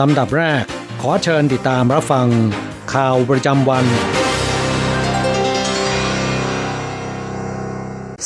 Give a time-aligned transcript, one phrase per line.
[0.00, 0.64] ลำดับแรก
[1.00, 2.26] ขอเชิญติดตามรับฟัง
[2.94, 3.84] ข่าวประจำวัน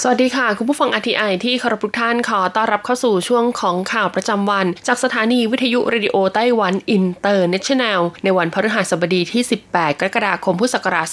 [0.00, 11.06] สวัสดีค่ะ คุณผู้ฟัง RTI ที่เคารพทุกท่านขอต้อนรับเข้าสู่ช่วงของข่าวประจำวัน จากสถานีวิทยุ Radio Taiwan International ในวันพฤหัสบดีที่ 18 กรกฎาคมพุทธศักราช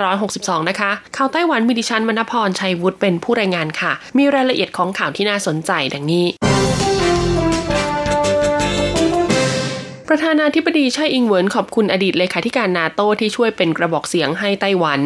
[0.00, 6.26] 2562 นะคะ ข่าวไต้หวันมีดิฉันมณพรชัยวุฒิเป็นผู้รายงานค่ะ มีรายละเอียดของข่าวที่น่าสนใจดังนี้
[10.12, 15.00] ประธานาธิบดีไช่อิงเหวินขอบคุณอดีตเลขาธิการนาโต้ที่ช่วยเป็นกระบอกเสียงให้ไต้หวัน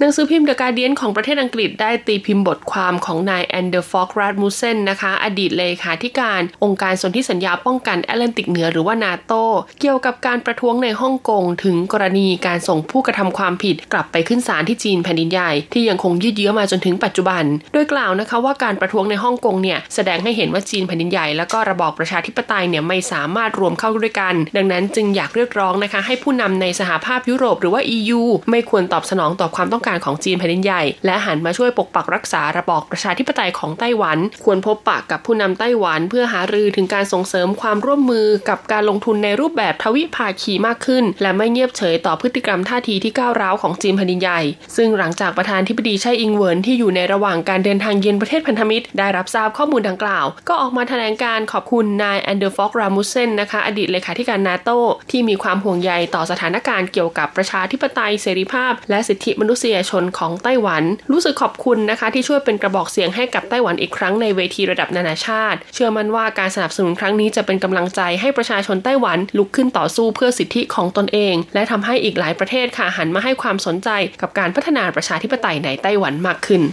[0.00, 9.32] หนังสือพิมพ์ The Guardian ของประเทศอังกฤษได้ตีพิมพ์บทความของนายแอนเดอร์สฟอกราสมุสเซนนะคะอดีตเลขาธิการองค์การสนธิสัญญาป้องกันแอตแลนติกเหนือหรือว่านาโต
[9.80, 28.20] เกี่ยวกับการประท้วงในฮ่องกงถึงกรณีการส่งผู้กระทำความผิดกลับไปขึ้นศาลที่จีนแผ่นดินใหญ่ที่ยังคงยืดเยื้อมาจนถึงปัจจุบัน โดยกล่าวนะคะว่าการประท้วงในฮ่องกงเนี่ยแสดงให้เห็นว่าจีนแผ่นดินใหญ่แล้วก็ระบอบประชาธิปไตยเนี่ยไม่สามารถรวมเข้าด้วยกัน ดังนั้นจึงอยากเรียกร้องนะคะให้ผู้นำในสหภาพยุโรปหรือว่า EU
[28.50, 44.40] ไม่ควรตอบสนองต่อความต้องการของจีนแผ่นดินใหญ่ และหันมาช่วยปกปักรักษาระบอบประชาธิปไตยของไต้หวัน ควรพบปะกับผู้นำไต้หวัน เพื่อหารือถึงการส่งเสริมความร่วมมือกับการลงทุนในรูปแบบทวิภาคีมากขึ้น และไม่เงียบเฉยต่อพฤติกรรมท่าทีที่ก้าวร้าวของจีนแผ่นดินใหญ่
[44.76, 54.70] ซึ่งหลังจากประธานาธิบดีไช่อิงเหวินที่อยู่ในระหว่างการเดินทางเยือนประเทศพันธมิตร ได้รับทราบข้อมูลดังกล่าว ก็ออกมาแถลงการณ์ขอบคุณนายแอนเดอร์สฟอกราสมุสเซนนะคะ อดีตเลขาธิการนาโต
[55.10, 73.88] ที่มีความห่วงใยต่อสถานการณ์เกี่ยวกับประชาธิปไตยเสรีภาพ และสิทธิมนุษยชนของไต้หวัน รู้สึกขอบคุณนะคะที่ช่วยเป็นกระบอกเสียงให้กับไต้หวันอีกครั้งในเวทีระดับนานาชาติ เชื่อมั่นว่าการสนับสนุนครั้งนี้จะเป็นกำลังใจให้ประชาชนไต้หวันลุกขึ้นต่อสู้เพื่อสิทธิของตนเอง และทำให้อีกหลายประเทศค่ะหันมาให้ความสนใจ
[74.20, 76.64] กับการพัฒนาประชาธิปไตยในไต้หวันมากขึ้น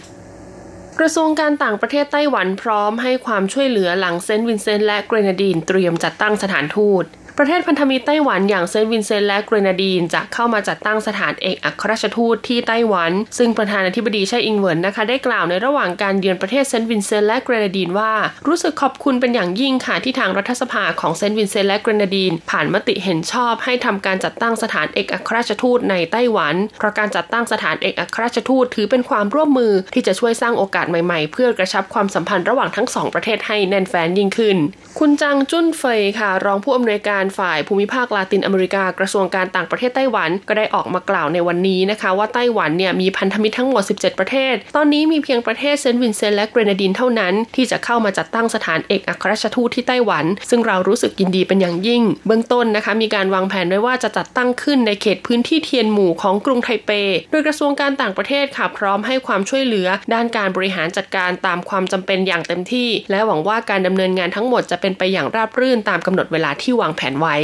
[1.00, 7.04] กระทรวงการต่างประเทศไต้หวันพร้อมให้ความช่วยเหลือหลังเซนต์วินเซนต์และเกรนาดีนเตรียมจัดตั้งสถานทูต
[7.44, 18.14] ประเทศพันธมิตรไต้หวันอย่างเซนต์วินเซนต์และเกรนาดีนจะเข้ามาจัดตั้งสถานเอกอัครราชทูตที่ไต้หวัน ซึ่งประธานาธิบดีไช่อิงเหวินนะคะ ได้กล่าวในระหว่างการเยือนประเทศเซนต์วินเซนต์และเกรนาดีนว่า
[18.48, 34.58] รู้สึกขอบคุณเป็นอย่างยิ่งค่ะที่ทางรัฐสภาของเซนต์วินเซนต์และเกรนาดีน ผ่านมติเห็นชอบให้ทำการจัดตั้งสถานเอกอัครราชทูตในไต้หวัน เพราะการจัดตั้งสถานเอกอัครราชทูตถือเป็นความร่วมมือที่จะช่วยสร้างโอกาสใหม่ๆ เพื่อกระชับความสัมพันธ์ระหว่างทั้งสองประเทศให้แน่นแฟ้นยิ่งขึ้น
[35.00, 56.92] คุณจังจุ้นเฟยค่ะ รองผู้อำนวยการฝ่ายภูมิภาคลาตินอเมริกากระทรวงการต่างประเทศไต้หวัน ก็ได้ออกมากล่าวในวันนี้นะคะ ว่าไต้หวันเนี่ยมีพันธมิตรทั้งหมด 17 ประเทศ ตอนนี้มีเพียงประเทศเซนต์วินเซนต์และเกรนาดีนเท่านั้น ที่จะเข้ามาจัดตั้งสถานเอกอัครราชทูตที่ไต้หวัน ซึ่งเรารู้สึกยินดีเป็นอย่างยิ่ง เบื้องต้นนะคะมีการวางแผนไว้ว่าจะจัดตั้งขึ้นในเขตพื้นที่เทียนหมู่ของกรุงไทเป
[57.32, 67.38] โดยกระทรวงการต่างประเทศค่ะพร้อมให้ความช่วยเหลือ ด้านการบริหารจัดการตามความจำเป็นอย่างเต็มที่ และหวังว่าการดำเนินงานทั้งหมดจะเป็นไปอย่างราบรื่นตามกำหนดเวลาที่วางแผนไว้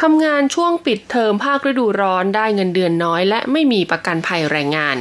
[0.00, 4.96] ทำงานช่วงปิดเทอมภาคฤดูร้อนได้เงินเดือนน้อย และไม่มีประกันภัยแรงงาน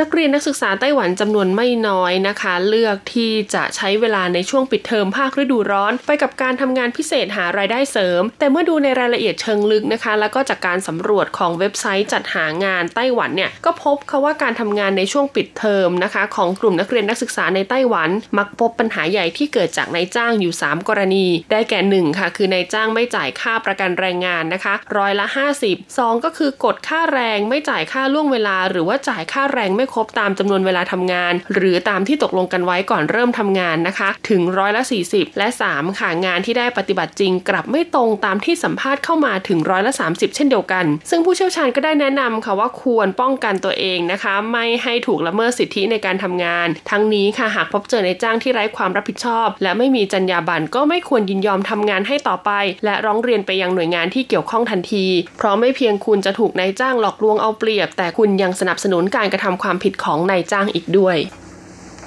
[0.00, 25.26] นักเรียนนักศึกษาไต้หวันจำนวนไม่น้อยนะคะ เลือกที่จะใช้เวลาในช่วงปิดเทอมภาคฤดูร้อน ไปกับการทำงานพิเศษหารายได้เสริม แต่เมื่อดูในรายละเอียดเชิงลึกนะคะ แล้วก็จากการสำรวจของเว็บไซต์จัดหางานไต้หวันเนี่ยก็พบค่ะว่าการทำงานในช่วงปิดเทอมนะคะ ของกลุ่มนักเรียนนักศึกษาในไต้หวัน มักพบปัญหาใหญ่ที่เกิดจากนายจ้างอยู่ 3 กรณี ได้แก่1ค่ะคือนายจ้างไม่จ่ายค่าประกันแรงงานนะคะร้อยละ
[25.62, 46.68] 50 2 ก็คือกดค่าแรงไม่จ่ายค่าล่วงเวลา หรือว่าจ่ายค่าแรงไม่ไม่ครบตามจำนวนเวลาทำงาน หรือตามที่ตกลงกันไว้ก่อนเริ่มทำงานนะคะ ถึงร้อยละ 40 และ 3 ค่ะงานที่ได้ปฏิบัติจริง กลับไม่ตรงตามที่สัมภาษณ์เข้ามาถึงร้อยละ 30 เช่นเดียวกัน ซึ่งผู้เชี่ยวชาญก็ได้แนะนำค่ะว่าควรป้องกันตัวเองนะคะ ไม่ให้ถูกละเมิดสิทธิในการทำงาน
[46.90, 52.50] ทั้งนี้ค่ะหากพบเจอในจ้างที่ไร้ความรับผิดชอบ และไม่มีจรรยาบรรณก็ไม่ควรยินยอมทำงานให้ต่อไป
[52.84, 55.06] และร้องเรียนไปยังหน่วยงานที่เกี่ยวข้องทันที
[55.36, 61.18] เพราะไม่เพียงคุณจะถูกนายจ้างหลอกลวงเอาเปรียบ แต่คุณยังสนับสนุนการกระทำความผิดของนายจ้างอีกด้วย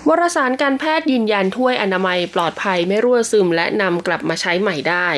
[0.08, 5.10] วารสารการแพทย์ยืนยันถ้วยอนามัยปลอดภัยไม่รั่วซึมและนำกลับมาใช้ใหม่ได้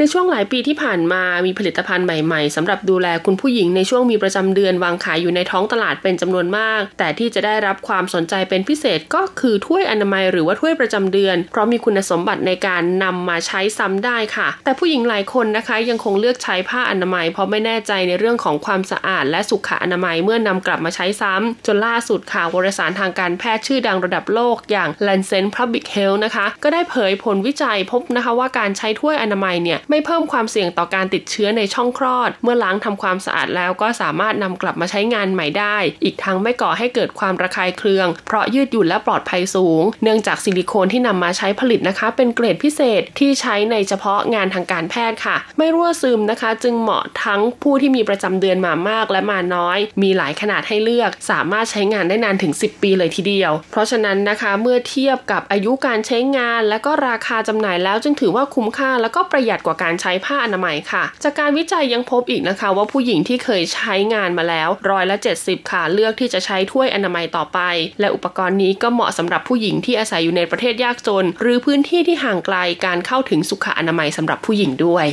[0.00, 39.82] ในช่วงหลายปีที่ผ่านมามีผลิตภัณฑ์ใหม่ๆสำหรับดูแลคุณผู้หญิงในช่วงมีประจำเดือนวางขายอยู่ในท้องตลาดเป็นจำนวนมาก แต่ที่จะได้รับความสนใจเป็นพิเศษก็คือถ้วยอนามัยหรือว่าถ้วยประจำเดือน เพราะมีคุณสมบัติในการนำมาใช้ซ้ำได้ค่ะ แต่ผู้หญิงหลายคนนะคะ ยังคงเลือกใช้ผ้าอนามัย เพราะไม่แน่ใจในเรื่องของความสะอาด และสุขอนามัยเมื่อนำกลับมาใช้ซ้ำจนล่าสุดค่ะวารสารทางการแพทย์ชื่อดังระดับโลกอย่าง Lancet Public Health นะคะ ก็ได้เผยผลวิจัยพบนะคะว่าการใช้ถ้วยอนามัยเนี่ยไม่เพิ่มความเสี่ยงต่อการติดเชื้อในช่องคลอด เมื่อล้างทำความสะอาดแล้วก็สามารถนำกลับมาใช้งานใหม่ได้ อีกทั้งไม่ก่อให้เกิดความระคายเคือง เพราะยืดหยุ่นและปลอดภัยสูง
[40.02, 65.82] เนื่องจากซิลิโคนที่นำมาใช้ผลิตนะคะ เป็นเกรดพิเศษที่ใช้ในเฉพาะงานทางการแพทย์ค่ะ ไม่รั่วซึมนะคะ จึงเหมาะทั้งผู้ที่มีประจำเดือนมามากและมาน้อย มีหลายขนาดให้เลือก สามารถใช้งานได้นานถึง 10 ปีเลยทีเดียว เพราะฉะนั้นนะคะเมื่อเทียบกับอายุการใช้งาน และก็ราคาจำหน่ายแล้วจึงถือว่าคุ้มค่า และก็ประหยัดกว่าการใช้ผ้าอนามัยค่ะ จากการวิจัยยังพบอีกนะคะ ว่าผู้หญิงที่เคยใช้งานมาแล้วร้อยละ 70 ค่ะ
[65.92, 67.58] เลือกที่จะใช้ถ้วยอนามัยต่อไป
[68.00, 75.06] และอุปกรณ์นี้ก็เหมาะสำหรับผู้หญิงที่อาศัยอยู่ในประเทศยากจน หรือพื้นที่ที่ห่างไกลการเข้าถึงสุขอนามัยสำหรับผู้หญิงด้วย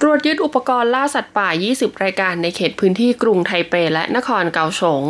[0.00, 5.02] ตรวจยึดอุปกรณ์ล่าสัตว์ป่า 20 รายการในเขตพื้นที่กรุงไทเปและนครเกาสง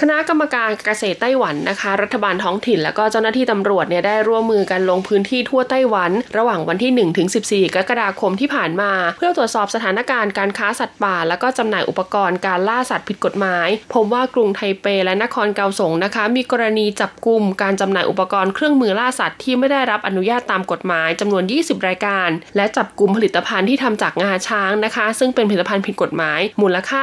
[0.00, 25.06] คณะกรรมการเกษตรไต้หวันนะคะ รัฐบาลท้องถิ่น และก็เจ้าหน้าที่ตำรวจเนี่ยได้ร่วมมือกันลงพื้นที่ทั่วไต้หวัน ระหว่างวันที่ 1 ถึง 14 กรกฎาคมที่ผ่านมา เพื่อตรวจสอบสถานการณ์การค้าสัตว์ป่า และก็จำหน่ายอุปกรณ์การล่าสัตว์ผิดกฎหมาย พบว่ากรุงไทเปและนครเกาสงนะคะ มีกรณีจับกลุ่มการจำหน่ายอุปกรณ์เครื่องมือล่าสัตว์ที่ไม่ได้รับอนุญาตตามกฎหมายจำนวน 20 รายการ และจับกลุ่มผลิตภัณฑ์ที่ทำจากงาช้างนะคะ
[25.18, 27.00] ซึ่งเป็นผลิตภัณฑ์ผิดกฎหมาย มูลค่า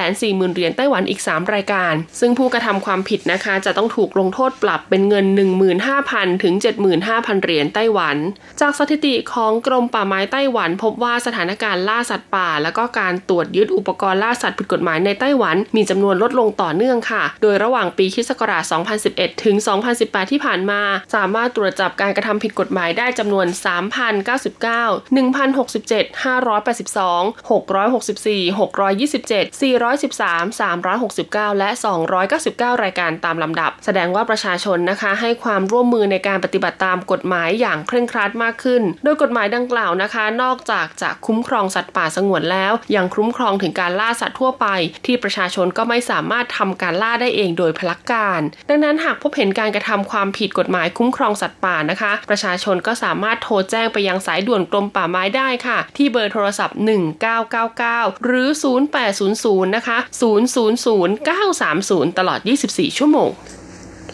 [0.00, 5.26] 340,000เหรียญไต้หวันอีก 3 รายการซึ่งึ่งผู้กระทำความผิดนะคะ จะต้องถูกลงโทษปรับเป็นเงิน
[5.84, 6.54] 15,000 ถึง
[6.94, 8.16] 75,000 เหรียญไต้หวัน
[8.60, 18.30] จากสถิติของกรมป่าไม้ไต้หวัน พบว่าสถานการณ์ล่าสัตว์ป่า และก็การตรวจยึดอุปกรณ์ล่าสัตว์ผิดกฎหมายในไต้หวัน มีจำนวนลดลงต่อเนื่องค่ะ โดยระหว่างปีคศ
[18.86, 19.56] 2011 ถึง
[19.94, 20.82] 2018 ที่ผ่านมา
[21.14, 23.46] สามารถตรวจจับการกระทำผิดกฎหมายได้จำนวน
[24.26, 44.66] 3,099 1,067 582 664 627 413 369 และ 2 299 รายการตามลำดับ แสดงว่าประชาชนนะคะให้ความร่วมมือในการปฏิบัติตามกฎหมายอย่างเคร่งครัดมากขึ้น โดยกฎหมายดังกล่าวนะคะ นอกจากจะคุ้มครองสัตว์ป่าสงวนแล้ว ยังคุ้มครองถึงการล่าสัตว์ทั่วไป
[45.06, 56.78] ที่ประชาชนก็ไม่สามารถทำการล่าได้เองโดยพลักการ ดังนั้นหากพบเห็นการกระทำความผิดกฎหมายคุ้มครองสัตว์ป่านะคะ ประชาชนก็สามารถโทรแจ้งไปยังสายด่วนกรมป่าไม้ได้ค่ะ ที่เบอร์โทรศัพท์
[57.54, 58.48] 1999 หรือ
[59.10, 60.26] 0800 นะคะ 000
[61.28, 63.30] 930ตลอด 24 ชั่วโมง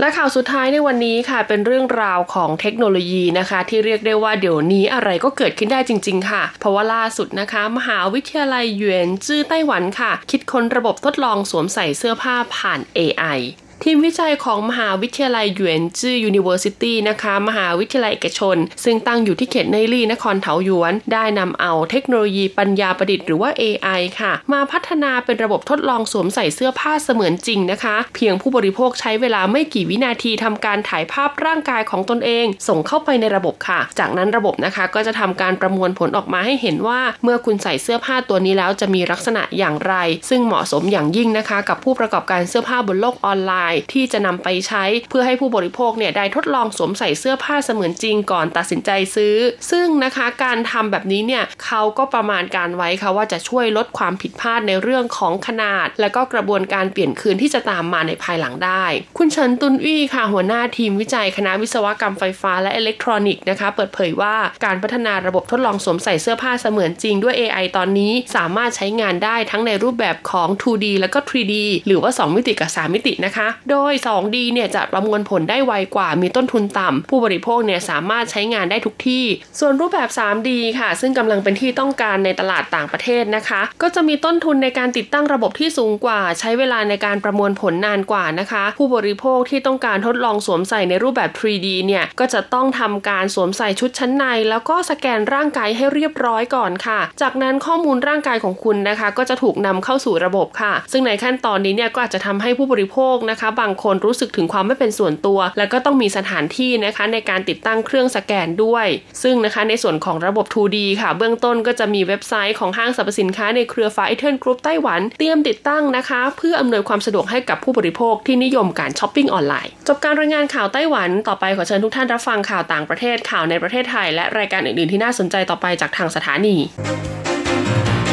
[0.00, 13.38] และข่าวสุดท้ายในวันนี้ค่ะเป็นเรื่องราวของเทคโนโลยีนะคะ ที่เรียกได้ว่าเดี๋ยวนี้อะไรก็เกิดขึ้นได้จริง ๆ ค่ะ เพราะว่าล่าสุดนะคะ มหาวิทยาลัยหยวนจื้อไต้หวันค่ะ คิดค้นระบบทดลองสวมใส่เสื้อผ้าผ่าน AI
[13.86, 39.94] ทีมวิจัยของมหาวิทยาลัยหยวนจื้อ University นะคะ มหาวิทยาลัยเอกชน ซึ่งตั้งอยู่ที่เขตเน่ยลี่นครเถาหยวน ได้นำเอาเทคโนโลยีปัญญาประดิษฐ์หรือว่า AI ค่ะ มาพัฒนาเป็นระบบทดลองสวมใส่เสื้อผ้าเสมือนจริงนะคะ เพียงผู้บริโภคใช้เวลาไม่กี่วินาทีทำการถ่ายภาพร่างกายของตนเอง ส่งเข้าไปในระบบค่ะ จากนั้นระบบนะคะก็จะทำการประมวลผลออกมาให้เห็นว่า เมื่อคุณใส่เสื้อผ้าตัวนี้แล้วจะมีลักษณะอย่างไร
[40.28, 49.36] ซึ่งเหมาะสมอย่างยิ่งนะคะ กับผู้ประกอบการเสื้อผ้าบนโลกออนไลน์ที่จะนำไปใช้เพื่อให้ผู้บริโภคเนี่ยได้ทดลองสวมใส่เสื้อผ้าเสมือนจริงก่อนตัดสินใจซื้อ
[49.70, 58.84] ซึ่งนะคะการทำแบบนี้เนี่ยเขาก็ประมาณการไว้ค่ะว่าจะช่วยลดความผิดพลาดในเรื่องของขนาด และก็กระบวนการเปลี่ยนคืนที่จะตามมาในภายหลังได้
[59.18, 71.54] คุณเฉินตุนวี่ค่ะหัวหน้าทีมวิจัยคณะวิศวกรรมไฟฟ้าและอิเล็กทรอนิกส์นะคะ เปิดเผยว่าการพัฒนาระบบทดลองสวมใส่เสื้อผ้าเสมือนจริงด้วย AI ตอนนี้สามารถใช้งานได้ทั้งในรูปแบบของ 2D แล้วก็ 3D
[71.86, 79.24] หรือว่า 2 มิติกับ 3 มิตินะคะโดย 2D เนี่ยจะประมวลผลได้ไวกว่ามีต้นทุนต่ำ ผู้บริโภคเนี่ยสามารถใช้งานได้ทุกที่
[79.58, 108.86] ส่วนรูปแบบ 3D ค่ะ ซึ่งกำลังเป็นที่ต้องการในตลาดต่างประเทศนะคะ ก็จะมีต้นทุนในการติดตั้งระบบที่สูงกว่า ใช้เวลาในการประมวลผลนานกว่านะคะ ผู้บริโภคที่ต้องการทดลองสวมใส่ในรูปแบบ 3D เนี่ยก็จะต้องทำการสวมใส่ชุดชั้นใน แล้วก็สแกนร่างกายให้เรียบร้อยก่อนค่ะ จากนั้นข้อมูลร่างกายของคุณนะคะ ก็จะถูกนำเข้าสู่ระบบค่ะ ซึ่งในขั้นตอนนี้เนี่ยก็อาจจะทำให้ผู้บริโภคนะคะบางคนรู้สึกถึงความไม่เป็นส่วนตัว แล้วก็ต้องมีสถานที่นะคะในการติดตั้งเครื่องสแกนด้วย
[109.22, 126.56] ซึ่งนะคะในส่วนของระบบ 2D ค่ะ เบื้องต้นก็จะมีเว็บไซต์ของห้างสรรพสินค้าในเครือ Far Eastern Group ไต้หวันเตรียมติดตั้งนะคะ เพื่ออำนวยความสะดวกให้กับผู้บริโภคที่นิยมการช้อปปิ้งออนไลน์ จบการรายงานข่าวไต้หวันต่อไปขอเชิญทุกท่านรับฟังข่าวต่างประเทศข่าวในประเทศไทย และรายการอื่นๆที่น่าสนใจต่อไปจากทางสถานี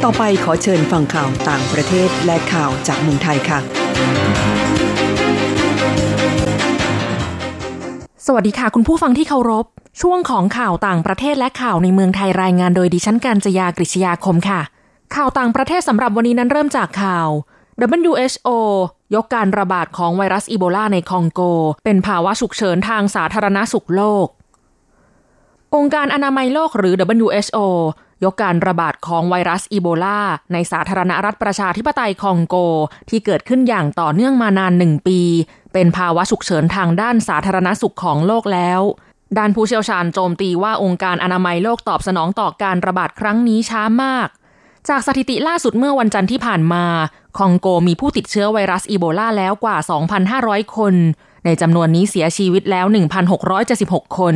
[0.03, 3.59] ต่อไปขอเชิญฟังข่าวต่างประเทศและข่าวจากเมืองไทยค่ะ
[8.31, 9.65] สวัสดีค่ะ คุณผู้ฟังที่เคารพ
[10.01, 14.61] ช่วงของข่าวต่างประเทศและข่าวในเมืองไทยรายงานโดยดิฉันการจยากริชยาคมค่ะ
[15.15, 17.27] ข่าวต่างประเทศสำหรับวันนี้นั้นเริ่มจากข่าว
[18.05, 18.49] WHO
[19.15, 21.41] ยกการระบาดของไวรัสอีโบลาในคองโก
[21.83, 24.27] เป็นภาวะฉุกเฉินทางสาธารณสุขโลก
[25.75, 26.93] องค์การอนามัยโลกหรือ
[27.25, 27.59] WHO
[28.23, 30.21] ยกการระบาดของไวรัสอีโบลา
[30.53, 32.55] ในสาธารณรัฐประชาธิปไตยคองโก
[33.09, 35.19] ที่เกิดขึ้นอย่างต่อเนื่องมานานหนึ่งปี
[35.73, 38.81] เป็นภาวะฉุกเฉินทางด้านสาธารณสุขของโลกแล้ว
[39.37, 44.27] ด้านผู้เชี่ยวชาญโจมตีว่าองค์การอนามัยโลกตอบสนองต่อการระบาดครั้งนี้ช้ามาก
[44.89, 46.85] จากสถิติล่าสุดเมื่อวันจันทร์ที่ผ่านมา
[47.37, 49.77] คองโกมีผู้ติดเชื้อไวรัสอีโบลาแล้วกว่า
[50.25, 50.95] 2,500 คน
[51.45, 52.85] ในจำนวนนี้เสียชีวิตแล้ว
[53.51, 54.35] 1,676 คน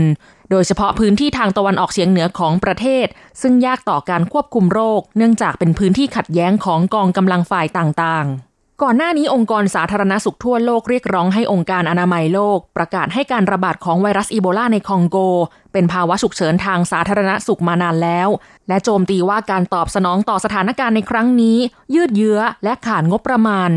[0.51, 3.07] โดยเฉพาะพื้นที่ทางตะวันออกเฉียงเหนือของประเทศ
[3.41, 15.17] ซึ่งยากต่อการควบคุมโรค เนื่องจากเป็นพื้นที่ขัดแย้งของกองกำลังฝ่ายต่างๆก่อนหน้านี้องค์กรสาธารณสุขทั่วโลกเรียกร้องให้องค์การอนามัยโลก ประกาศให้การระบาดของไวรัสอีโบลาในคองโก
[15.73, 18.29] เป็นภาวะฉุกเฉินทางสาธารณสุขมานานแล้ว
[18.67, 21.57] และโจมตีว่าการตอบสนองต่อสถานการณ์ในครั้งนี้
[21.95, 23.69] ยืดเยื้อและขาดงบประมาณ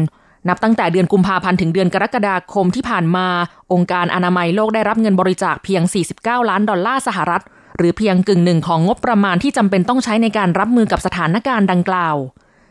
[0.49, 3.27] นับตั้งแต่เดือนกุมภาพันธ์ถึงเดือนกรกฎาคมที่ผ่านมา
[3.73, 5.83] องค์การอนามัยโลกได้รับเงินบริจาคเพียง
[6.17, 7.43] 49 ล้านดอลลาร์สหรัฐ
[7.77, 12.17] หรือเพียงกึ่งหนึ่งของงบประมาณที่จำเป็นต้องใช้ในการรับมือกับสถานการณ์ดังกล่าว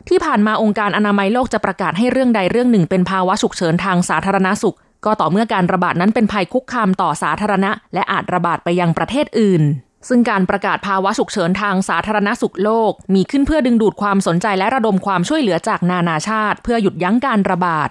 [0.08, 9.62] ที่ผ่านมาองค์การอนามัยโลกจะประกาศให้เรื่องใดเรื่องหนึ่งเป็นภาวะฉุกเฉินทางสาธารณสุข ก็ต่อเมื่อการระบาดนั้นเป็นภัยคุกคามต่อสาธารณะ และอาจระบาดไปยังประเทศอื่น
[10.08, 17.88] ซึ่งการประกาศภาวะฉุกเฉินทางสาธารณสุขโลก มีขึ้นเพื่อดึงดูดความสนใจและระดมความช่วยเหลือจากนานาชาติ เพื่อหยุดยั้งการระบาด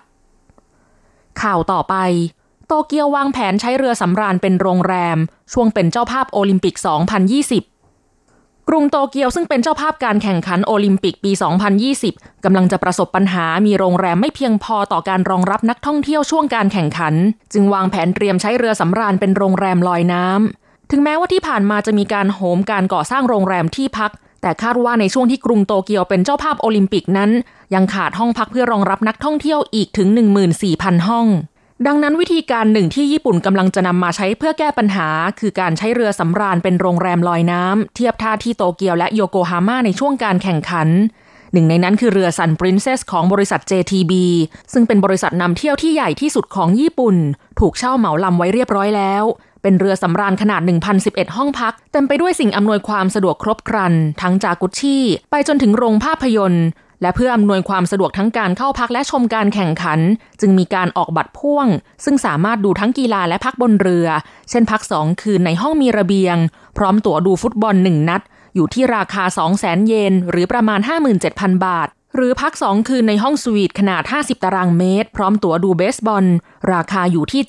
[1.42, 1.96] ข่าวต่อไป
[2.68, 5.18] โตเกียววางแผนใช้เรือสำราญเป็นโรงแรม
[5.54, 6.76] ช่วงเป็นเจ้าภาพโอลิมปิก
[7.52, 11.32] 2020กรุงโตเกียวซึ่งเป็นเจ้าภาพการแข่งขันโอลิมปิกปี
[11.88, 17.14] 2020 กำลังจะประสบปัญหามีโรงแรมไม่เพียงพอต่อการรองรับนักท่องเที่ยวช่วงการแข่งขัน
[17.54, 24.12] จึงวางแผนเตรียมใช้เรือสำราญเป็นโรงแรมลอยน้ำ ถึงแม้ว่าที่ผ่านมาจะมีการโหมการก่อสร้างโรงแรมที่พัก
[24.42, 27.32] แต่คาดว่าในช่วงที่กรุงโตเกียวเป็นเจ้าภาพโอลิมปิกนั้น
[27.74, 30.08] ยังขาดห้องพักเพื่อรองรับนักท่องเที่ยวอีกถึง
[30.58, 31.28] 14,000 ห้อง
[31.88, 35.08] ดังนั้นวิธีการหนึ่งที่ญี่ปุ่นกำลังจะนำมาใช้เพื่อแก้ปัญหา
[35.40, 40.88] คือการใช้เรือสำราญเป็นโรงแรมลอยน้ำเทียบท่าที่โตเกียวและโยโกฮาม่าในช่วงการแข่งขัน
[41.54, 44.14] หนึ่งในนั้นคือเรือซันปรินเซสของบริษัท JTB
[44.74, 47.16] ซึ่งเป็นบริษัทนำเที่ยวที่ใหญ่ที่สุดของญี่ปุ่น
[47.60, 49.24] ถูกเช่าเหมาลำไว้เรียบร้อยแล้ว
[49.66, 50.62] เป็นเรือสำราญขนาด
[51.00, 56.66] 1,011 ห้องพัก เต็มไปด้วยสิ่งอำนวยความสะดวกครบครัน ทั้งจากุชชี่ ไปจนถึงโรงภาพยนตร์
[57.02, 60.00] และเพื่ออำนวยความสะดวกทั้งการเข้าพักและชมการแข่งขัน
[60.42, 61.68] จึงมีการออกบัตรพ่วง
[62.04, 64.08] ซึ่งสามารถดูทั้งกีฬาและพักบนเรือ
[64.50, 66.38] เช่นพัก2คืนในห้องมีระเบียง
[66.78, 68.22] พร้อมตั๋วดูฟุตบอล1นัด
[68.56, 69.24] อยู่ที่ราคา
[69.56, 70.80] 200,000 เยน หรือประมาณ
[71.24, 76.26] 57,000 บาท หรือพัก 2 คืนในห้องสวีทขนาด 50 ตารางเมตร พร้อมตั๋วดูเบสบอล
[76.74, 77.42] ราคาอยู่ที่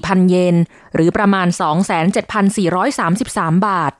[0.00, 0.56] 724,000 เยน
[0.94, 1.46] หรือประมาณ
[2.16, 3.92] 27,433 บาท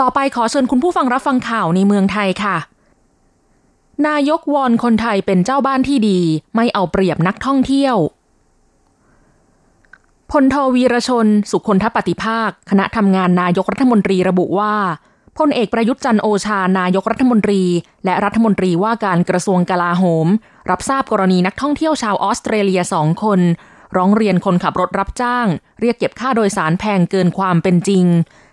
[0.00, 2.56] ต่อไปขอเชิญคุณผู้ฟังรับฟังข่าวในเมืองไทยค่ะ
[4.08, 6.20] นายกวอนคนไทยเป็นเจ้าบ้านที่ดี
[6.56, 7.96] ไม่เอาเปรียบนักท่องเที่ยว
[10.30, 14.74] พลโทวีรชน สุคนทปฏิภาค คณะทำงานนายกรัฐมนตรีระบุว่า
[15.38, 17.62] พลเอกประยุทธ์จันโอชานายกรัฐมนตรี
[18.04, 20.26] และรัฐมนตรีว่าการกระทรวงกลาโหม
[20.70, 23.40] รับทราบกรณีนักท่องเที่ยวชาวออสเตรเลียสองคน
[23.96, 25.46] ร้องเรียนคนขับรถรับจ้าง
[25.80, 28.04] เรียกเก็บค่าโดยสารแพงเกินความเป็นจริง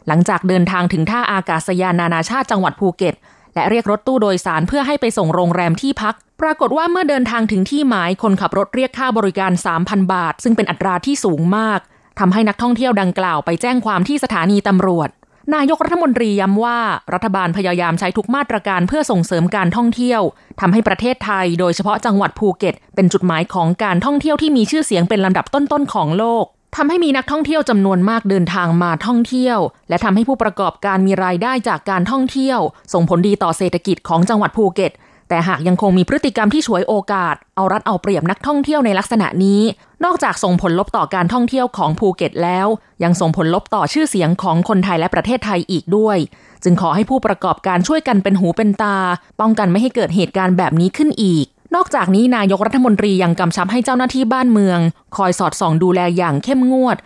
[0.07, 3.15] หลังจากเดินทางถึงท่าอากาศยานนานาชาติจังหวัดภูเก็ต
[3.55, 9.51] และเรียกรถตู้โดยสารเพื่อให้ไปส่งโรงแรมที่พัก ปรากฏว่าเมื่อเดินทางถึงที่หมายคนขับรถเรียกค่าบริการ
[9.81, 11.79] 3,000 บาท ซึ่งเป็นอัตราที่สูงมาก
[12.19, 15.09] ทำให้นักท่องเที่ยวดังกล่าวไปแจ้งความที่สถานีตำรวจ
[15.53, 16.79] นายกรัฐมนตรีย้ำว่า
[17.13, 20.21] รัฐบาลพยายามใช้ทุกมาตรการเพื่อส่งเสริมการท่องเที่ยว
[20.59, 29.59] ทำให้ประเทศไทย โดยเฉพาะจังหวัดภูเก็ต เป็นจุดหมายของการท่องเที่ยวที่มีชื่อเสียงเป็นลำดับต้นๆของโลกทำให้มีนักท่องเที่ยวจำนวนมากเดินทางมาท่องเที่ยว
[29.89, 32.59] และทำให้ผู้ประกอบการมีรายได้จากการท่องเที่ยว
[32.93, 34.91] ส่งผลดีต่อเศรษฐกิจของจังหวัดภูเก็ต
[35.29, 39.61] แต่หากยังคงมีพฤติกรรมที่ฉวยโอกาส เอารัดเอาเปรียบนักท่องเที่ยวในลักษณะนี้
[40.05, 42.67] นอกจากส่งผลลบต่อการท่องเที่ยวของภูเก็ตแล้ว
[43.03, 46.17] ยังส่งผลลบต่อชื่อเสียงของคนไทยและประเทศไทยอีกด้วย
[46.63, 48.97] จึงขอให้ผู้ประกอบการช่วยกันเป็นหูเป็นตา
[49.39, 54.79] ป้องกันไม่ให้เกิดเหตุการณ์แบบนี้ขึ้นอีก นอกจากนี้นายกรัฐมนตรียังกำชับให้เจ้าหน้าที่บ้านเมือง
[55.15, 56.97] คอยสอดส่องดูแลอย่างเข้มงวด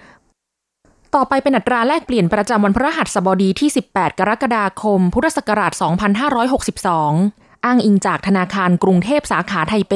[1.15, 9.93] ต่อไปเป็นอัตราแลกเปลี่ยนประจำวันพฤหัสบดีที่ 18 กรกฎาคม พุทธศักราช 2562 อ้างอิงจากธนาคารกรุงเทพสาขาไทเป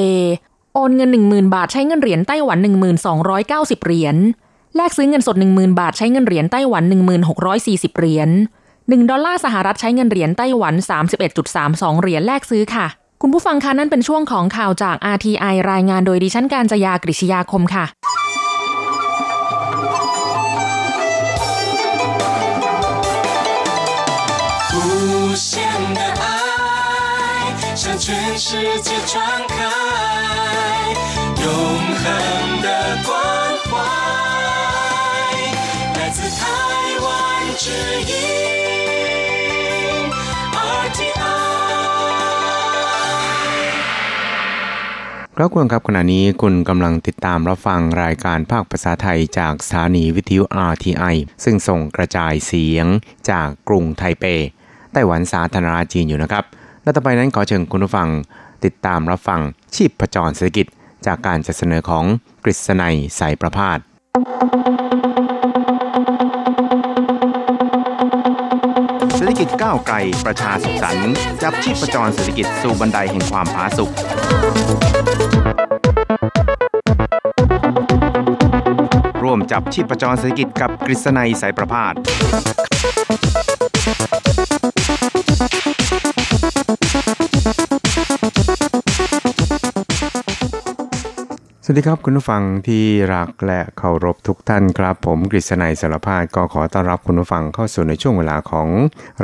[0.74, 2.58] โอนเงิน 10,000 บาทใช้เงินเหรียญไต้หวัน
[3.22, 4.16] 1290 เหรียญ
[4.76, 6.84] แลกซื้อเงินสด 10,000 บาทใช้เงินเหรียญไต้หวัน
[7.42, 8.30] 1640 เหรียญ
[8.70, 10.74] 1ดอลลาร์สหรัฐใช้เงินเหรียญไต้หวัน
[11.38, 12.86] 31.32 เหรียญแลกซื้อค่ะ
[13.22, 17.86] คุณผู้ฟังคะนั่นเป็นช่วงของข่าวจาก RTI รายงานโดยดิฉันการจยากริชยาคมค่ะ
[28.33, 29.55] 全世界传开
[31.43, 31.47] 永
[32.01, 32.69] 恒的
[33.07, 33.11] 关
[33.69, 33.77] 怀
[35.95, 36.41] 来自台
[37.05, 37.07] 湾
[37.63, 37.69] 之
[38.11, 38.13] 音
[40.81, 41.21] RTI
[45.37, 52.87] ครับคุณครับขณะนี้คุณกำลังติดตามรับฟังรายการภาคภาษาไทยจากสถานีวิทยุ RTI ซึ่งส่งกระจายเสียง
[53.31, 54.25] จากกรุงไทเป
[54.93, 56.47] ไต้หวันสาธารณรัฐจีนอยู่นะครับ
[56.84, 58.10] และต่อไปนั้นขอเชิญคุณผู้ฟัง
[58.66, 59.42] ติดตามรับฟัง
[59.76, 60.68] ชีพประจรเศรษฐกิจ
[61.06, 62.06] จากการจัดเสนอของ
[62.44, 63.80] กฤษณัยสายประพาส
[69.16, 71.14] เศรษฐกิจก้าวไกลประชาสุขสันต์
[71.44, 73.92] จับชีพประจรเศรษฐกิจสู่บันไดแห่งความผาสุก
[79.24, 81.94] ร่วมจับชีพประจรเศรษฐกิจกับกฤษณัยสายประพาส
[91.66, 92.84] สวัสดีครับคุณผู้ฟังที่
[93.16, 98.68] รักและเคารพทุกท่านครับ ผมกฤษณัยสารพาดก็ขอต้อนรับคุณผู้ฟังเข้าสู่ในช่วงเวลาของ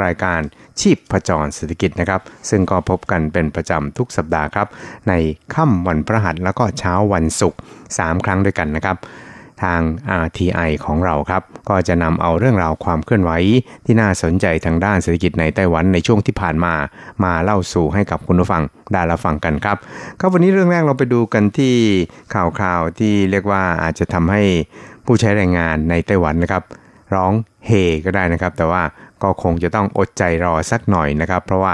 [0.03, 0.39] รายการ
[0.79, 4.67] ชีพประจรเศรษฐกิจนะครับ ซึ่งก็พบกันเป็นประจำทุกสัปดาห์ครับ
[5.07, 5.13] ใน
[5.53, 7.59] ค่ำวันพระหัสแล้วก็เช้าวันศุกร์
[7.91, 8.97] 3ครั้งด้วยกันนะครับ
[9.63, 9.81] ทาง
[10.23, 13.31] RTI ของเราครับ ก็จะนำเอาเรื่องราวความเคลื่อนไหว
[13.85, 16.73] ที่น่าสนใจทางด้านเศรษฐกิจในไต้หวันในช่วงที่ผ่านมา
[17.23, 18.63] มาเล่าสู่ให้กับคุณผู้ฟัง
[18.93, 19.77] ได้รับฟังกันครับ
[20.19, 21.75] ครับวันนี้เรื่องแรกเราไปดูกันที่
[22.33, 24.41] ข่าวคราวที่เรียกว่าอาจจะทำให้
[25.05, 26.63] ผู้ใช้แรงงานในไต้หวันนะครับ
[27.13, 27.33] ร้อง
[27.65, 27.71] เฮ
[28.05, 28.83] ก็ได้นะครับ แต่ว่า
[29.23, 31.73] ก็คงจะต้องอดใจรอสักหน่อยนะครับ เพราะว่า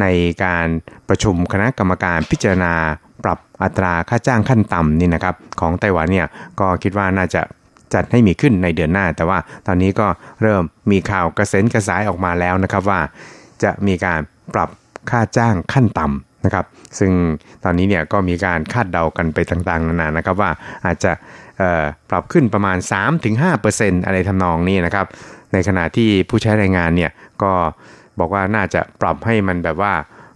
[0.00, 0.06] ใน
[0.44, 0.66] การ
[1.08, 2.74] ประชุมคณะกรรมการพิจารณา
[3.64, 6.26] อัตราค่าจ้างขั้นต่ำนี่นะครับของไต้หวันเนี่ย
[6.60, 7.42] ก็คิดว่าน่าจะ
[7.94, 10.06] จัดให้มีขึ้นในเดือนหน้า แต่ว่าตอนนี้ก็
[10.42, 13.00] เริ่มมีข่าวกระเซ็นกระสายออกมาแล้วนะครับว่า
[13.62, 14.20] จะมีการ
[14.54, 14.70] ปรับ
[15.10, 16.66] ค่าจ้างขั้นต่ำนะครับ
[16.98, 17.12] ซึ่ง
[17.64, 20.50] ตอนนี้เนี่ยก็มีการคาดเดากันไปต่างๆนานานะครับว่า
[20.84, 21.12] อาจจะ
[22.10, 22.76] ปรับขึ้นประมาณ
[23.42, 25.06] 3-5%อะไรทำนองนี้นะครับ
[25.52, 27.10] ในขณะที่ผู้ใช้แรงงานเนี่ย
[27.42, 27.52] ก็
[28.18, 29.92] บอกว่าน่าจะปรับให้มันแบบว่า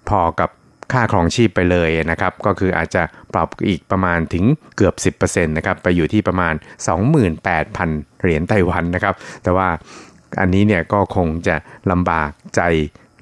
[0.08, 0.50] พอกับ
[0.92, 3.03] ค่าครองชีพไปเลยนะครับ ก็คืออาจจะ
[3.35, 4.44] ปรับอีกประมาณถึง
[4.77, 6.55] เกือบ 10%นะครับไปอยู่ที่ประมาณ
[7.59, 9.68] 28,000 เหรียญไต้หวันนะครับ แต่ว่า
[10.40, 11.57] อันนี้เนี่ยก็คงจะ
[11.90, 12.62] ลำบากใจ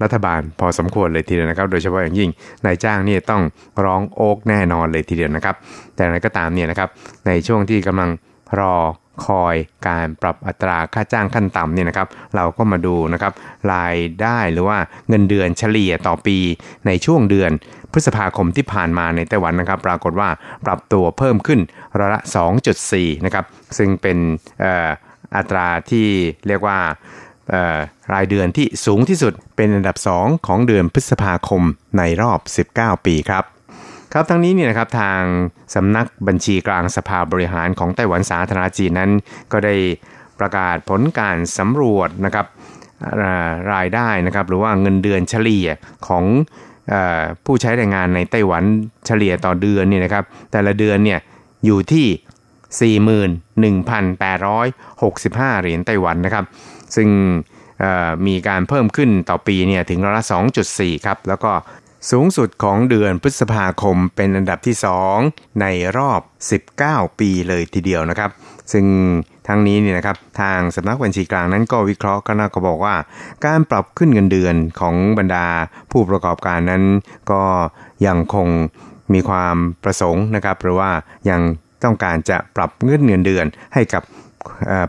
[0.03, 2.29] รัฐบาลพอสมควรเลยทีเดียวนะครับ โดยเฉพาะอย่างยิ่ง
[2.65, 3.41] นายจ้างนี่ต้อง
[3.85, 5.55] ร้องโอกแน่นอนเลยทีเดียวนะครับ
[5.95, 6.89] แต่อะไรก็ตามเนี่ยนะครับ
[7.27, 8.09] ในช่วงที่กำลัง
[8.59, 8.75] รอ
[9.25, 9.55] คอย
[9.87, 13.33] การปรับอัตราค่าจ้างขั้นต่ำเนี่ยนะครับ เราก็มาดูนะครับ
[13.73, 14.77] รายได้หรือว่า
[15.09, 16.37] เงินเดือนเฉลี่ยต่อปี
[16.87, 17.51] ในช่วงเดือน
[17.91, 20.29] พฤษภาคมที่ผ่านมาในไต้หวันนะครับ ปรากฏว่า
[20.65, 21.59] ปรับตัวเพิ่มขึ้น
[21.99, 22.21] ร้อยละ
[22.73, 23.45] 2.4 นะครับ
[23.77, 24.17] ซึ่งเป็น
[25.35, 26.07] อัตราที่
[26.47, 26.79] เรียกว่า
[28.13, 31.63] รายเดือนที่สูงที่สุดเป็นอันดับ 2 ของเดือนพฤษภาคม
[31.97, 32.39] ในรอบ
[32.73, 33.43] 19 ปีครับ
[34.15, 35.21] ครับทั้งนี้เนี่ยนะครับทาง
[35.75, 39.11] สำนักบัญชีกลางสภาบริหารของไต้หวันสาธารณจีนนั้น
[39.51, 39.75] ก็ได้
[40.39, 42.45] ประกาศผลการสำรวจนะครับ
[43.73, 45.67] รายได้นะครับหรือว่าเงินเดือนเฉลี่ย
[46.07, 46.23] ของ
[47.45, 48.63] ผู้ใช้แรงงานในไต้หวัน
[49.05, 51.19] เฉลี่ยต่อเดือนเนี่ยนะครับแต่ละเดือนเนี่ย
[51.65, 52.97] อยู่ที่
[54.17, 56.45] 41,865 เหรียญไต้หวันนะครับ
[56.95, 57.09] ซึ่ง
[58.27, 60.25] มีการเพิ่มขึ้นต่อปีเนี่ยถึงร้อยละ
[60.65, 61.51] 2.4 ครับ แล้วก็
[62.11, 64.75] สูงสุดของเดือนพฤษภาคมเป็นอันดับที่
[65.17, 65.65] 2 ใน
[65.97, 66.21] รอบ
[66.71, 68.29] 19 ปีเลยทีเดียวนะครับ
[68.71, 68.85] ซึ่ง
[69.47, 72.95] ทั้งนี้เนี่ยนะครับทางสำนักบัญชีกลางนั้นก็วิเคราะห์กันก็บอกว่า
[73.45, 75.45] การปรับขึ้นเงินเดือนของบรรดา
[75.91, 76.83] ผู้ประกอบการนั้น
[77.31, 77.41] ก็
[78.07, 78.47] ยังคง
[79.13, 80.89] มีความประสงค์นะครับ หรือว่า
[81.29, 81.41] ยัง
[81.83, 84.03] ต้องการจะปรับเงินเงินเดือนให้กับ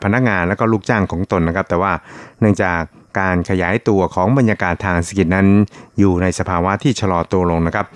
[0.04, 1.92] พนักงานและก็ลูกจ้างของตนนะครับ แต่ว่า
[2.40, 2.80] เนื่องจาก
[3.18, 5.46] การขยายตัวของบรรยากาศทางเศรษฐกิจนั้น
[5.98, 7.86] อยู่ในสภาวะที่ชะลอตัวลงนะครับ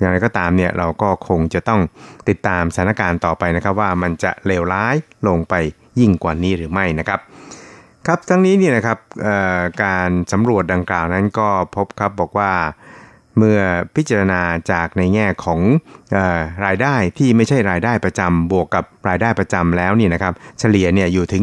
[0.00, 1.80] อย่างไรก็ตามเนี่ยเราก็คงจะต้อง
[2.28, 4.94] ติดตามสถานการณ์ต่อไปนะครับว่ามันจะเลวร้าย
[5.28, 5.54] ลงไป
[6.00, 7.20] ยิ่งกว่านี้หรือไม่นะครับ
[8.06, 8.98] ครับทั้งนี้เนี่ยนะครับ
[9.84, 12.52] การสำรวจดังกล่าวนั้นก็พบครับบอกว่า
[13.38, 13.58] เมื่อ
[13.96, 14.40] พิจารณา
[14.72, 15.60] จากในแง่ของ
[16.16, 16.18] อ
[16.64, 21.42] รายได้ที่ไม่ใช่รายได้ประจำบวกกับรายได้ประจำแล้วนี่นะครับเฉลี่ยเนี่ยอยู่ถึง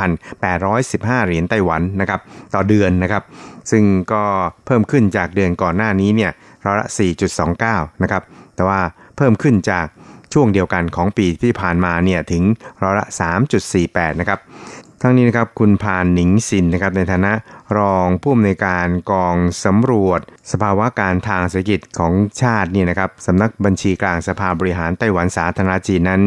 [0.00, 2.20] 49,815 เหรียญไต้หวันนะครับ
[2.54, 3.22] ต่อเดือนนะครับ
[3.70, 4.22] ซึ่งก็
[4.66, 6.30] เพิ่มขึ้นจากเดือนก่อนหน้านี้เนี่ย
[6.66, 6.88] ร้อยละ
[7.44, 8.22] 4.29 นะครับ
[8.56, 8.80] แต่ว่า
[9.16, 9.86] เพิ่มขึ้นจาก
[10.32, 12.42] ช่วงเดียวกันของปีที่ผ่านมาเนี่ยถึง
[12.82, 13.06] ร้อยละ
[13.62, 14.40] 3.48 นะครับ
[15.06, 17.32] ทั้งนี้นะครับคุณพานหนิงสินนะครับในฐานะ
[17.78, 20.20] รองผู้อำนวยการกองสำรวจ
[20.52, 22.12] สภาวะการทางเศรษฐกิจของ
[22.42, 26.22] ชาตินี่นะครับสำนักบัญชีกลางสภาบริหารไต้หวันสาธารณจีนนั้น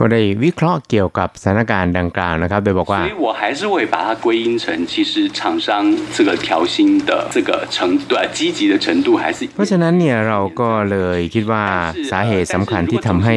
[0.00, 5.68] ก็ได้วิเคราะห์เกี่ยวกับสถานการณ์ดังกล่าวนะครับ โดยบอกว่า所以我还是会把它归因成其实厂商
[6.16, 6.76] 这个调薪
[7.08, 7.76] 的这个程
[8.08, 11.64] 度积极的程度还是เพราะฉะนั้นเนี่ยเราก็เลยคิดว่า
[12.10, 13.36] สาเหตุสำคัญที่ทำให้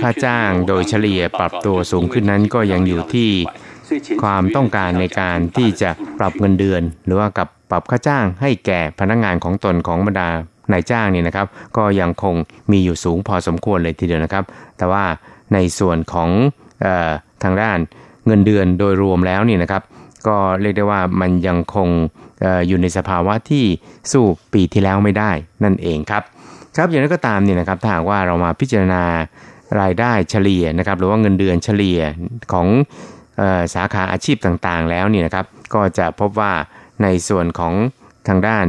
[0.00, 3.30] ค่าจ้างโดยเฉลี่ยปรับตัวสูงขึ้นนั้นก็ยังอยู่ที่
[4.22, 10.28] ความต้องการในการที่จะปรับเงินเดือน หรือว่ากับปรับค่าจ้างให้แก่พนักงงานของตนของบรรดา
[10.73, 12.35] นายจ้างเนี่ยนะครับ ก็ยังคง
[12.71, 14.43] มีอยู่สูงพอสมควรเลยทีเดียวนะครับ
[14.77, 15.03] แต่ว่า
[15.53, 16.29] ในส่วนของ
[16.85, 17.11] ออ
[17.43, 17.77] ทางด้าน
[18.25, 19.83] เงินเดือนโดยรวมแล้วเนี่ยนะครับ
[20.27, 21.89] ก็เรียกได้ว่ามันยังคง
[22.43, 23.65] ออยู่ในสภาวะที่
[24.11, 25.31] สู้ปีที่แล้วไม่ได้
[25.63, 26.23] นั่นเองครับ
[26.77, 29.03] ครับอย่างนั้นก็ตามเนี่ยนะครับถ้าหากว่าเรามาพิจารณา
[29.81, 31.99] รายได้เฉลี่ยนะครับหรือว่าเงินเดือนเฉลี่ย
[32.53, 32.67] ของ
[33.41, 36.51] ออสาขาอาชีพต่างๆ แล้วเนี่ยนะครับ ก็จะพบว่า
[37.03, 37.73] ในส่วนของ
[38.27, 38.65] ทางด้าน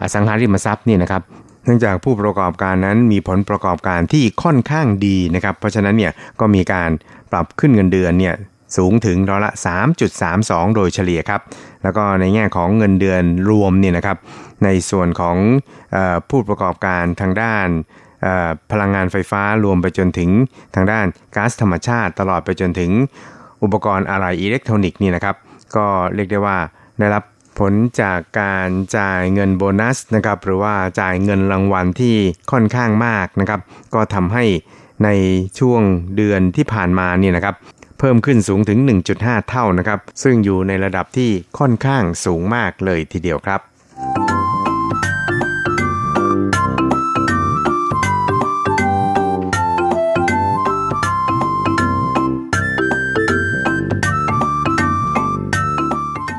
[0.00, 1.22] อสังหาริมทรัพย์นี่นะครับ
[1.64, 6.90] เนื่องจากผู้ประกอบการนั้นมีผลประกอบการที่ค่อนข้างดีนะครับ เพราะฉะนั้นเนี่ยก็มีการ
[7.32, 8.34] ปรับขึ้นเงินเดือนเนี่ย
[8.76, 9.52] สูงถึงร้อยละ
[10.14, 11.40] 3.32 โดยเฉลี่ยครับ
[11.82, 14.18] แล้วก็ในแง่ของเงินเดือนรวมเนี่ยนะครับ
[14.64, 15.36] ในส่วนของ
[15.94, 15.96] อ
[16.30, 17.68] ผู้ประกอบการทางด้าน
[18.72, 20.30] พลังงานไฟฟ้ารวมไปจนถึง
[20.74, 22.90] ทางด้านก๊าซธรรมชาติ ตลอดไปจนถึง
[23.62, 25.36] อุปกรณ์อะไรอิเล็กทรอนิกส์นี่นะครับ
[25.76, 26.56] ก็เรียกได้ว่า
[26.98, 27.24] ได้รับ
[27.58, 32.16] ผลจากการจ่ายเงินโบนัสนะครับหรือว่าจ่ายเงินรางวัลที่
[32.52, 33.60] ค่อนข้างมากนะครับ
[33.94, 34.44] ก็ทำให้
[35.04, 35.08] ใน
[35.58, 35.82] ช่วง
[36.16, 37.54] เดือนที่ผ่านมานี่นะครับ
[37.98, 38.78] เพิ่มขึ้นสูงถึง
[39.14, 43.60] 1.5 เท่านะครับ ซึ่งอยู่ในระดับที่ค่อนข้างสูงมากเลยทีเดียวครับ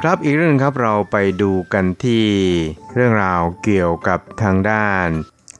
[0.10, 2.26] ครับอีกเรื่องครับเราไปดูกันที่
[2.94, 5.08] เรื่องราวเกี่ยวกับทางด้าน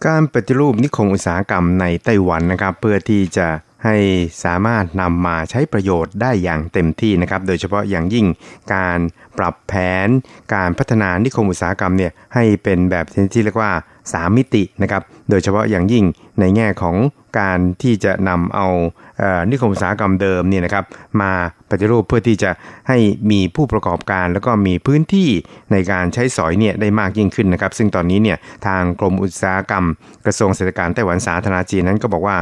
[0.06, 3.48] การปฏิรูปนิคมอุตสาหกรรมในไต้หวันนะครับ เพื่อที่จะ
[3.84, 3.96] ให้
[4.44, 8.26] สามารถนำมาใช้ประโยชน์ได้อย่างเต็มที่นะครับ โดยเฉพาะอย่างยิ่ง
[8.74, 9.00] การ
[9.38, 9.74] ปรับแผ
[10.06, 10.08] น
[10.54, 13.72] การพัฒนานิคมอุตสาหกรรมเนี่ยให้เป็นแบบที่เรียกว่า
[14.04, 16.06] 3 มิตินะครับ โดยเฉพาะอย่างยิ่ง
[16.40, 16.96] ในแง่ของ
[17.40, 18.68] การที่จะนำเอา
[19.52, 20.86] นิคมอุตสาหกรรมเดิมเนี่ยนะครับ
[21.22, 21.32] มา
[21.70, 22.52] ปฏิรูปเพื่อที่จะ
[22.90, 22.98] ให้
[23.32, 25.30] มีผู้ประกอบการ แล้วก็มีพื้นที่
[25.72, 29.86] ในการใช้สอยเนี่ยได้มากยิ่งขึ้นนะครับ ซึ่งตอนนี้เนี่ยทางกรมอุตสาหกรรม
[30.26, 32.38] กระทรวงเศรษฐกิจไต้หวันสาธารณจีนนั้นก็บอกว่า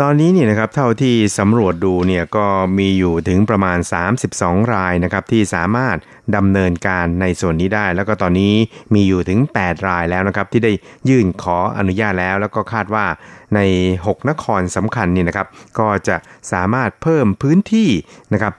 [0.00, 2.46] ตอนนี้เนี่ยนะครับเท่าที่สำรวจดูเนี่ยก็
[2.78, 3.78] มีอยู่ถึงประมาณ
[4.24, 5.96] 32 รายนะครับที่สามารถ
[6.36, 8.54] ดำเนินการในส่วนนี้ได้ แล้วก็ตอนนี้
[8.94, 10.72] มีอยู่ถึง 8 รายแล้วนะครับที่ได้
[11.08, 13.06] ยื่นขออนุญาตแล้ว แล้วก็คาดว่า
[13.54, 13.60] ใน
[13.96, 15.46] 6 นครสำคัญนี่นะครับ
[15.78, 16.16] ก็จะ
[16.52, 17.90] สามารถเพิ่มพื้นที่
[18.32, 18.52] นะครับ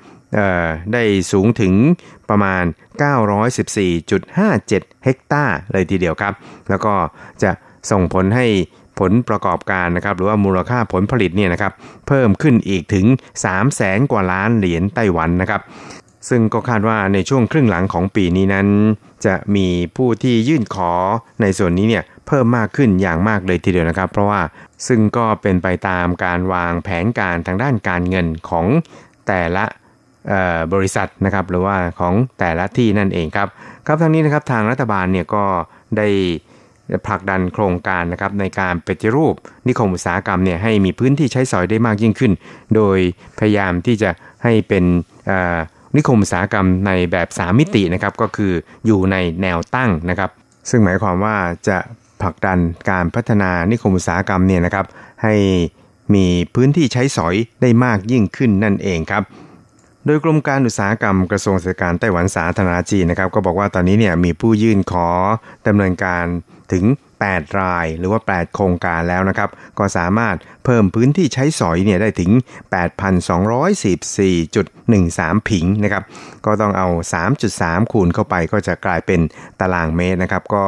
[0.93, 1.73] ได้สูงถึง
[2.29, 2.63] ประมาณ
[3.43, 6.33] 914.57 เฮกตาร์เลยทีเดียวครับ
[6.69, 6.93] แล้วก็
[7.43, 7.51] จะ
[7.91, 8.47] ส่งผลให้
[8.99, 11.73] ผลประกอบการนะครับหรือว่ามูลค่าผลผลิตเนี่ยนะครับ
[12.07, 13.05] เพิ่มขึ้นอีกถึง
[13.43, 15.61] 3 0 0แสนกว่าล้านเหรียญไต้หวันนะครับ
[16.29, 18.67] ซึ่งก็คาดว่าในช่วงครึ่งหลังของปีนี้นั้น
[19.25, 20.91] จะมีผู้ที่ยื่นขอ
[21.41, 24.41] ในส่วนนี้เนี่ยเพิ่มมากขึ้นอย่างมากเลยทีเดียวนะครับ เพราะว่า
[24.87, 28.65] ซึ่งก็เป็นไปตามการวางแผนการทางด้านการเงินของ
[29.27, 29.65] แต่ละ
[30.73, 33.47] บริษัทนะครับหรือว่าของแต่ละที่นั่นเองครับ
[33.87, 35.43] ครับทั้งนี้นะครับทางรัฐบาลเนี่ยก็
[35.97, 36.07] ได้
[37.07, 39.33] ผลักดันโครงการนะครับในการปฏิรูป
[39.67, 42.31] นิคมอุตสาหกรรมเนี่ยให้มีพื้นที่ใช้สอยได้มากยิ่งขึ้น
[42.75, 42.97] โดย
[43.39, 44.09] พยายามที่จะ
[44.43, 44.83] ให้เป็น
[45.95, 48.53] นิคมอุตสาหกรรมในแบบ 3 มิตินะครับก็คือ
[48.85, 50.29] อยู่ในแนวตั้งนะครับ
[50.69, 51.35] ซึ่งหมายความว่า
[51.67, 51.77] จะ
[52.21, 54.85] ผลักดันการพัฒนานิคมอุตสาหกรรมเนี่ยนะครับ
[55.23, 55.35] ให้
[56.15, 56.25] มี
[56.55, 59.23] พื้นที่ใช้สอยได้มากยิ่งขึ้นนั่นเองครับ
[60.05, 65.07] โดยกรมการอุตสาหกรรมกระทรวงเศรษฐการไต้หวันสาธารณจีนนะครับก็บอกว่าตอนนี้เนี่ยมีผู้ยื่นขอ
[65.67, 66.25] ดำเนินการ
[66.73, 66.85] ถึง
[67.23, 72.31] 8 รายหรือว่า 8 โครงการแล้วนะครับ ก็สามารถเพิ่มพื้นที่ใช้สอยเนี่ยได้ถึง
[72.73, 76.03] 8,214.13 ผิงนะครับ
[76.45, 76.87] ก็ต้องเอา
[77.39, 79.19] 3.3 คูณเข้าไปก็จะกลายเป็น
[79.59, 80.65] ตารางเมตรนะครับ ก็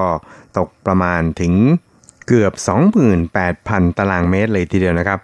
[0.58, 1.54] ตกประมาณถึง
[2.28, 2.54] เกือบ
[3.26, 5.20] 28,000 ตารางเมตรเลยทีเดียวนะครับ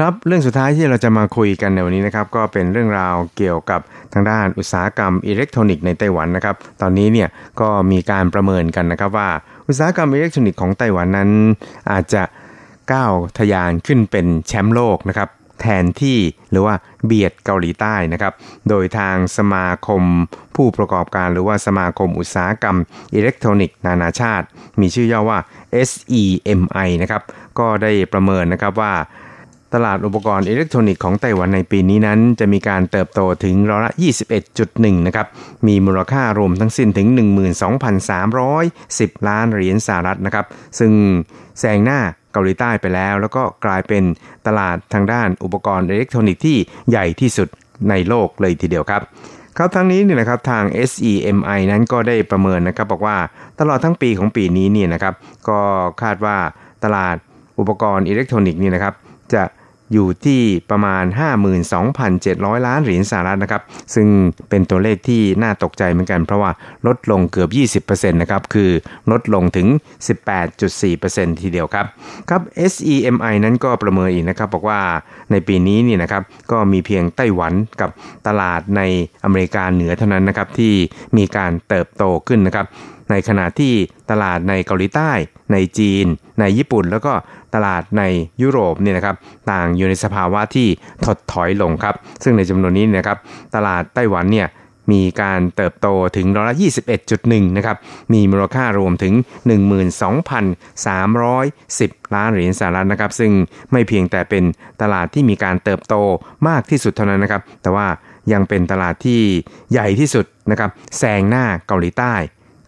[0.00, 3.80] ครับเรื่องสุดท้ายที่เราจะมาคุยกันในวันนี้นะครับก็เป็นเรื่องราวเกี่ยวกับ
[4.12, 7.28] ทางด้านอุตสาหกรรมอิเล็กทรอนิกส์ในไต้หวันนะครับ ตอนนี้เนี่ย
[7.60, 9.28] ก็มีการประเมินกันนะครับว่า
[9.68, 11.30] อุตสาหกรรมอิเล็กทรอนิกส์ของไต้หวันนั้น
[11.90, 12.22] อาจจะ
[12.92, 15.28] ก้าวทะยานขึ้นเป็นแชมป์โลกนะครับ
[15.60, 16.18] แทนที่
[16.50, 18.32] หรือว่าเบียดเกาหลีใต้นะครับ
[18.68, 20.02] โดยทางสมาคม
[20.56, 22.76] ผู้ประกอบการหรือว่าสมาคมอุตสาหกรรม
[23.14, 24.46] อิเล็กทรอนิกส์นานาชาติ
[24.80, 25.38] มีชื่อย่อว่า
[25.88, 27.22] SEMI นะครับ
[27.58, 28.92] ก็ได้ประเมินนะครับว่า
[29.74, 33.92] ตลาดอุปกรณ์อิเล็กทรอนิกส์ของไต้หวันในปีนี้นั้น จะมีการเติบโตถึงร้อยละ
[34.48, 35.26] 21.1 นะครับ
[35.66, 37.08] มีมูลค่ารวมทั้งสิ้นถึง
[38.38, 40.46] 12,310 ล้านเหรียญสหรัฐนะครับ
[40.78, 40.92] ซึ่ง
[41.58, 42.00] แซงหน้า
[42.32, 44.04] เกาหลีใต้ไปแล้ว แล้วก็กลายเป็น
[44.46, 46.56] ตลาดทางด้านอุปกรณ์อิเล็กทรอนิกส์ที่
[46.90, 47.48] ใหญ่ที่สุด
[47.90, 49.02] ในโลกเลยทีเดียวครับ
[49.56, 53.16] ครับทั้งนี้เนี่ยนะครับทาง SEMI นั้นก็ได้ประเมินนะครับบอกว่า
[53.60, 55.14] ตลอดทั้งปีของปีนี้เนี่ยนะครับ
[55.48, 55.58] ก็
[56.02, 56.36] คาดว่า
[56.84, 57.16] ตลาด
[57.58, 58.94] อุปกรณ์อิเล็กทรอนิกส์นี่นะครับ
[59.34, 59.42] จะ
[59.92, 61.04] อยู่ที่ประมาณ
[61.84, 63.62] 52,700 ล้านเหรียญสหรัฐนะครับ
[63.94, 64.08] ซึ่ง
[64.48, 66.50] เป็นตัวเลขที่น่าตกใจเหมือนกัน เพราะว่า
[66.86, 67.46] ลดลงเกือ
[67.80, 68.70] บ 20%นะครับ คือ
[69.10, 69.66] ลดลงถึง
[70.54, 71.86] 18.4%ทีเดียวครับ
[72.30, 74.80] ครับ SEMI นั้นก็ประเมินอีกนะครับบอกว่า
[75.30, 76.22] ในปีนี้นี่นะครับ
[76.52, 77.90] ก็มีเพียงไต้หวันกับ
[78.26, 78.82] ตลาดใน
[79.24, 80.74] อเมริกาเหนือเท่านั้นนะครับที่
[81.16, 82.66] มีการเติบโตขึ้นนะครับ
[83.10, 83.74] ในขณะที่
[84.10, 85.10] ตลาดในเกาหลีใต้
[85.52, 86.06] ในจีน
[86.40, 87.12] ในญี่ปุ่น แล้วก็
[87.54, 88.02] ตลาดใน
[88.42, 89.16] ยุโรปเนี่ยนะครับ
[89.50, 90.68] ต่างอยู่ในสภาวะที่
[91.06, 93.18] ถดถอยลงครับ ซึ่งในจำนวนนี้นะครับ
[93.54, 94.48] ตลาดไต้หวันเนี่ย
[94.92, 96.56] มีการเติบโตถึงร้อยละ
[97.06, 97.76] 21.1 นะครับ
[98.12, 99.14] มีมูลค่ารวมถึง
[100.28, 103.32] 12,310 ล้านเหรียญสหรัฐนะครับ ซึ่ง
[103.72, 104.44] ไม่เพียงแต่เป็น
[104.82, 105.94] ตลาดที่มีการเติบโต
[106.48, 107.86] มากที่สุดเท่านั้นนะครับ แต่ว่า
[108.32, 109.20] ยังเป็นตลาดที่
[109.72, 112.14] ใหญ่ที่สุดนะครับ แซงหน้าเกาหลีใต้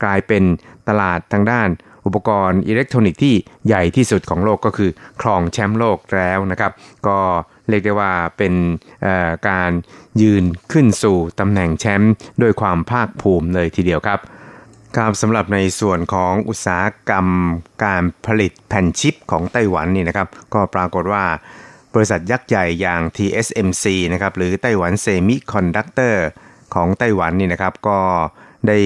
[0.02, 0.42] กลายเป็น
[0.88, 1.68] ตลาดทางด้าน
[2.06, 3.34] อุปกรณ์อิเล็กทรอนิกส์ที่
[3.66, 6.72] ใหญ่ที่สุดของโลกก็คือครองแชมป์โลกแล้วนะครับ
[7.06, 7.18] ก็
[7.68, 8.54] เรียกได้ว่าเป็น
[9.48, 9.70] การ
[10.22, 14.20] ยืนขึ้นสู่ตำแหน่งแชมป์ด้วยความภาคภูมิเลยทีเดียวครับ
[14.96, 17.26] ครับสำหรับในส่วนของอุตสาหกรรม
[17.84, 21.24] การผลิตแผ่นชิปของไต้หวันนี่นะครับ ก็ปรากฏว่า
[21.94, 26.24] บริษัทยักษ์ใหญ่อย่าง TSMC นะครับหรือ Taiwan Semiconductor
[26.74, 27.98] ของไต้หวันนี่นะครับ ก็
[28.68, 28.78] ได้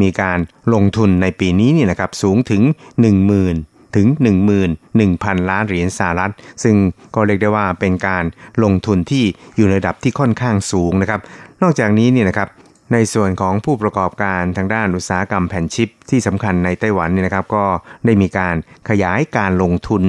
[0.00, 0.38] มีการ
[0.74, 2.62] ลงทุนในปีนี้นี่นะครับสูงถึง
[3.28, 4.06] 10,000 ถึง
[4.78, 6.76] 11,000 ล้านเหรียญสหรัฐ ซึ่ง
[7.14, 8.24] ก็เรียกได้ว่าเป็นการ
[8.62, 9.24] ลงทุนที่
[9.56, 11.20] อยู่ในระดับที่ค่อนข้างสูงนะครับ
[11.62, 12.50] นอกจากนี้เนี่ยนะครับ
[12.94, 17.64] ในส่วนของผู้ประกอบการทางด้านอุตสาหกรรมแผ่นชิปที่สำคัญในไต้หวันเนี่ยนะครับก็
[18.06, 18.56] ได้มีการ
[18.88, 20.02] ขยายการลงทุน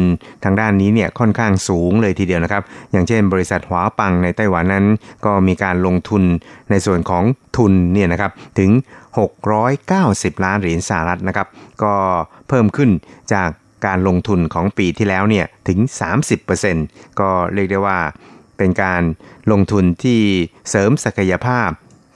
[0.43, 4.85] ทางด้านนี้เนี่ยค่อนข้างสูงเลยทีเดียวนะครับ อย่างเช่น บริษัทหวาปังในไต้หวันนั้น
[5.25, 6.23] ก็มีการลงทุน
[6.71, 7.23] ในส่วนของ
[7.57, 8.69] ทุนเนี่ยนะครับถึง
[9.79, 11.47] 690 ล้านเหรียญสหรัฐนะครับ
[11.83, 11.93] ก็
[12.47, 12.89] เพิ่มขึ้น
[13.33, 13.49] จาก
[13.85, 15.79] การลงทุนของปีที่แล้วเนี่ยถึง
[16.49, 17.99] 30%ก็เรียกได้ว่า
[18.57, 19.01] เป็นการ
[19.51, 20.19] ลงทุนที่
[20.69, 21.69] เสริมศักยภาพ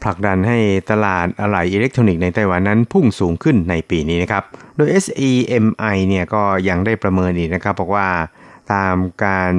[0.03, 0.59] ผลักดันให้
[0.91, 4.43] ตลาดอะไหล่อิเล็กทรอนิกส์ในไต้หวันนั้นพุ่งสูงขึ้นในปีนี้นะครับ
[4.75, 8.07] โดย SEMI เนี่ยก็ยังได้ประเมินอีกนะครับบอกว่า
[8.73, 9.53] ตามการ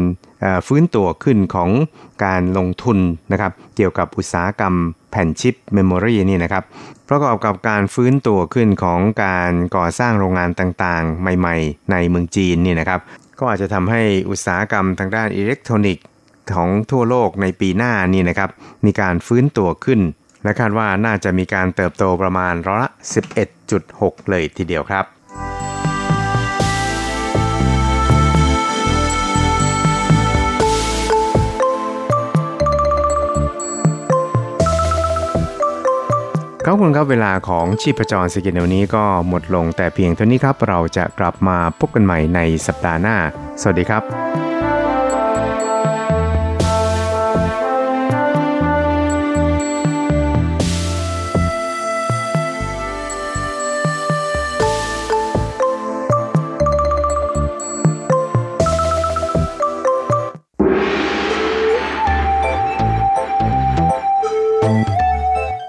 [0.66, 1.70] ฟื้นตัวขึ้นของ
[2.24, 2.98] การลงทุน
[3.32, 4.74] นะครับเกี่ยวกับอุตสาหกรรม
[5.10, 6.62] แผ่นชิป memory นี่นะครับ
[7.08, 13.00] ประกอบกับการฟื้นตัวขึ้นของการก่อสร้างโรงงานต่างๆ ใหม่ๆ ในเมืองจีนนี่นะครับ
[13.38, 16.04] ก็อาจจะทำให้อุตสาหกรรมทางด้านอิเล็กทรอนิกส์
[16.54, 18.50] ของทั่วโลกในปีหน้านี่นะครับ
[18.86, 20.00] มีการฟื้นตัวขึ้น
[20.44, 22.90] และคาดว่าน่าจะมีการเติบโตประมาณร้อยละ
[23.60, 25.04] 11.6 เลยทีเดียวครับ
[36.68, 43.16] ครับคุณครับเวลาของชีพจรสกินเนวนี้ก็หมดลงแต่เพียงเท่านี้ครับเราจะกลับมาพบกันใหม่ในสัปดาห์หน้า
[43.60, 44.02] สวัสดีครับ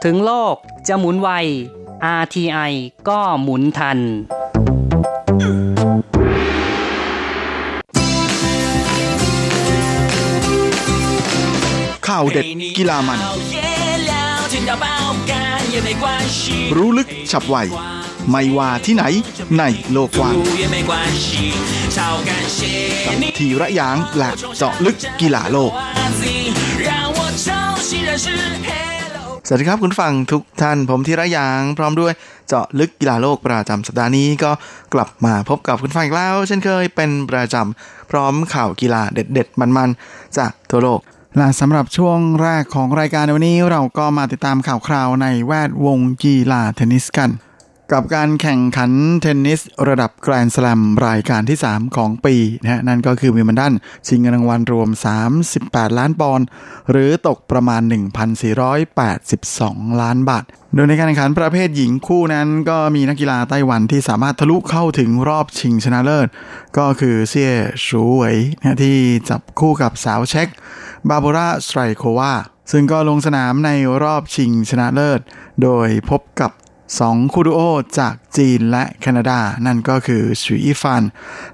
[0.03, 0.57] ถึงโลก
[0.87, 1.29] จะหมุนไว
[2.21, 2.73] RTI
[3.09, 3.99] ก็หมุนทัน
[12.07, 12.45] ข่าวเด็ด
[12.77, 13.19] กีฬามัน
[16.77, 17.55] รู้ลึกฉับไว
[18.29, 19.03] ไม่ว่าที่ไหน
[19.57, 20.35] ในโลกกว้าง
[23.37, 25.71] ทีระยางและเจาะลึกกีฬาโลก
[29.49, 32.13] สวัสดีครับคุณฟังทุกท่านผมธีระยาง พร้อมด้วย
[32.47, 34.51] เจาะลึกกีฬาโลกประจำสัปดาห์นี้ก็
[34.93, 40.99] กลับมาพบกับคุณฟังอีกแล้ว เช่นเคยเป็นประจำพร้อมข่าวกีฬาเด็ด ๆ มันๆ จากทั่วโลก
[41.37, 47.29] และสำหรับช่วงแรกของรายการในวันนี้เราก็มาติดตามข่าวคราวในแวดวงกีฬาเทนนิสกัน
[47.93, 53.73] กับการแข่งขันเทนนิสระดับแกรนด์สแลมรายการที่ 3 ของปีนะฮะนั่นก็คือวิมบิลดัน
[54.07, 54.89] ชิงเงินรางวัลรวม
[55.43, 56.45] 38 ล้านปอนด์
[56.91, 57.81] หรือตกประมาณ
[58.51, 66.27] 1,482 ล้านบาท โดยในการแข่งขันประเภทหญิงคู่นั้นก็มีนักกีฬาไต้หวันที่สามารถทะลุเข้าถึงรอบชิงชนะเลิศ
[66.77, 67.53] ก็คือเซี่ย
[67.85, 68.97] ชูเหวยนะที่
[69.29, 70.47] จับคู่กับสาวเช็ก
[71.09, 72.33] บาโบราสไตรโควา
[72.71, 73.69] ซึ่งก็ลงสนามใน
[74.03, 75.19] รอบชิงชนะเลิศ
[75.63, 76.51] โดยพบกับ
[76.99, 77.59] สองคู่ดูโอ
[77.99, 81.03] จากจีนและแคนาดา นั่นก็คือสุยฟัน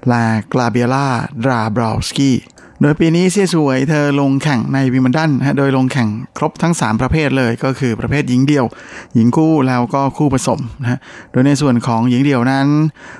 [0.08, 1.08] และกลาเบียล่า
[1.44, 2.36] ดราบราวสกี้
[2.80, 8.66] โดยปีนี้เซียสวยเธอลงแข่งในวิมบิลดันโดยลงแข่งครบทั้ง 3 ประเภทเลยก็คือประเภทหญิงเดี่ยว
[9.14, 10.98] หญิงคู่แล้วก็คู่ผสมนะฮะ
[11.30, 12.66] โดยในส่วนของหญิงเดี่ยวนั้น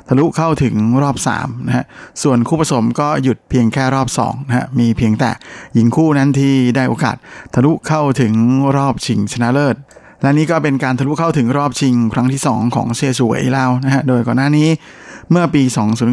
[0.09, 1.85] ทะลุเข้าถึงรอบ3นะฮะ
[2.23, 5.31] ส่วนคู่ผสมก็หยุดเพียงแค่รอบ2นะฮะมีเพียงแต่
[5.75, 7.17] หญิงคู่นั้นที่ได้โอกาส
[7.55, 8.33] ทะลุเข้าถึง
[8.77, 9.77] รอบชิงชนะเลิศ
[10.23, 14.69] และนี่ก็เป็นการทะลุเข้าถึงรอบชิงครั้งที่ 2 ของเซียสวยแล้วนะฮะ โดยก่อนหน้านี้
[15.31, 15.63] เมื่อปี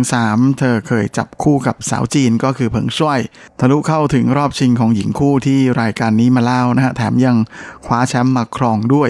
[0.05, 3.19] 2003 เธอเคยจับคู่กับสาวจีนก็คือเผิงช่วย
[3.59, 7.37] ทะลุเข้าถึงรอบชิงของหญิงคู่ที่รายการนี้มาเล่านะฮะ แถมยัง
[7.85, 9.09] คว้าแชมป์มาครองด้วย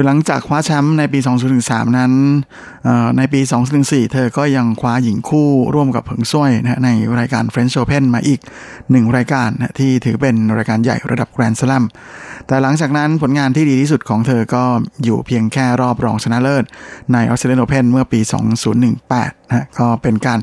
[0.00, 1.18] ยหลังจากคว้าแชมป์ในปี
[1.58, 2.12] 2003 นั้น
[3.16, 3.40] ในปี
[3.76, 8.40] 2004 เธอก็ยังคว้าหญิงคู่ร่วมกับเผิงซ้วยนะในรายการ French Open มาอีก
[8.90, 11.84] หนึ่งรายการนะที่ถือเป็นรายการใหญ่ระดับแกรนด์สลัม
[12.46, 14.64] แต่หลังจากนั้นผลงานที่ดีที่สุดของเธอก็
[15.04, 16.64] อยู่เพียงแค่รอบรองชนะเลิศ
[17.12, 18.20] ในออสเตรเลียนโอเพนเมื่อปี
[18.84, 20.38] 2018 นะก็เป็นการ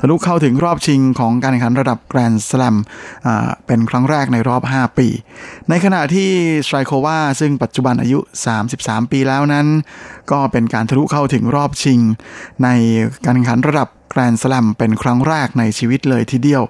[0.00, 2.76] ทะลุเข้าถึงรอบชิงของการแข่งขันระดับแกรนด์สลัม
[3.66, 5.08] เป็นครั้งแรกในรอบ 5 ปี
[5.68, 6.30] ในขณะที่
[6.66, 8.18] สไตรโควาซึ่งปัจจุบันอายุ
[8.66, 9.66] 33ปีแล้วนั้น
[10.30, 12.00] ก็เป็นการทะลุเข้าถึงรอบชิง
[12.64, 12.68] ใน
[13.24, 16.62] การแข่งขันระดับแกรนด์สลัมเป็นครั้งแรกในชีวิตเลยทีเดียว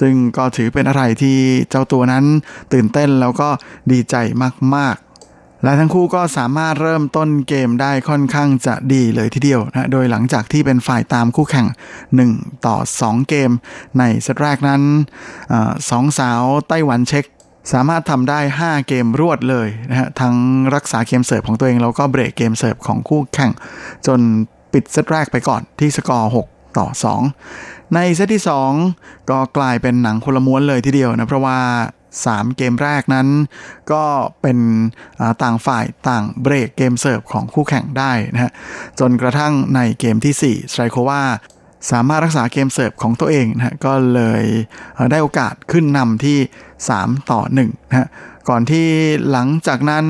[0.00, 1.36] ซึ่งก็ถือเป็นอะไรที่
[1.70, 2.24] เจ้าตัวนั้น
[2.72, 3.48] ตื่นเต้นแล้วก็
[3.92, 4.14] ดีใจ
[4.76, 11.66] มาก ๆและทั้งคู่ก็สามารถเริ่มต้นเกมได้ค่อนข้างจะดีเลยทีเดียวนะ โดยหลังจากที่เป็นฝ่ายตามคู่แข่ง
[12.16, 13.50] 1 ต่อ 2 เกม
[13.98, 14.82] ในเซตแรกนั้น
[15.52, 15.54] อ
[15.90, 17.24] สองสาวไต้หวันเช็ก
[17.72, 20.34] สามารถทำได้ 5 เกมรวดเลยนะฮะทั้ง
[20.74, 23.52] รักษาเกมเสิร์ฟของตัวเอง แล้วก็เบรกเกมเสิร์ฟของคู่แข่ง
[24.06, 24.20] จน
[24.72, 26.86] ปิดเซตแรกไปก่อนที่สกอร์ 6 ต่อ
[27.40, 28.42] 2 ในเซตที่
[28.86, 31.58] 2 ก็กลายเป็นหนังคนละม้วนเลยทีเดียวนะ เพราะว่า
[32.08, 33.28] 3 เกมแรกนั้น
[33.92, 34.04] ก็
[34.42, 34.58] เป็น
[35.42, 38.52] ต่างฝ่ายต่างเบรกเกมเสิร์ฟของคู่แข่งได้นะฮะ
[39.00, 41.22] จนกระทั่งในเกมที่4สไตรโควา
[41.90, 44.44] สามารถรักษาเกมเสิร์ฟของตัวเองนะฮะก็เลย
[45.10, 46.38] ได้โอกาสขึ้นนำที่
[46.84, 48.08] 3 ต่อ1นะฮะ
[48.48, 48.88] ก่อนที่
[49.30, 50.04] หลังจากนั้น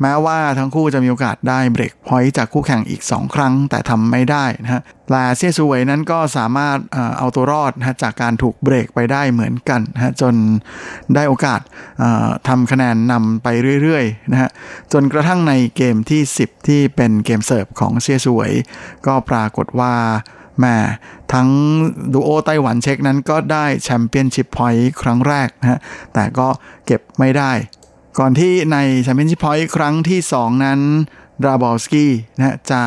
[0.00, 6.78] แม้ว่าทั้งคู่จะมีโอกาสได้เบรกพอยต์จากคู่แข่งอีก 2 ครั้งแต่ทำไม่ได้นะฮะแต่เซียซูเวยนั้นก็สามารถ
[7.18, 10.34] เอาตัวรอดนะจากการถูกเบรกไปได้เหมือนกันนะจน
[11.14, 11.60] ได้โอกาส
[12.48, 13.48] ทำคะแนนนำไป
[13.82, 14.50] เรื่อยๆนะฮะ
[14.92, 18.52] จนกระทั่งในเกมที่ 10 ที่เป็นเกมเสิร์ฟของเซียซูเวย
[19.06, 19.94] ก็ปรากฏว่า
[20.60, 20.76] แหม
[21.32, 21.48] ทั้ง
[22.12, 25.78] ดูโอไต้หวันเช็กนั้นก็ได้แชมเปี้ยนชิพพอยต์ครั้งแรกนะฮะ
[26.14, 26.48] แต่ก็
[26.86, 27.52] เก็บไม่ได้
[28.18, 30.80] ก่อนที่ในแชมเปี้ยนชิพพอยต์ครั้งที่ 2 นั้น
[31.42, 32.82] ดราบอลสกี้นะจะ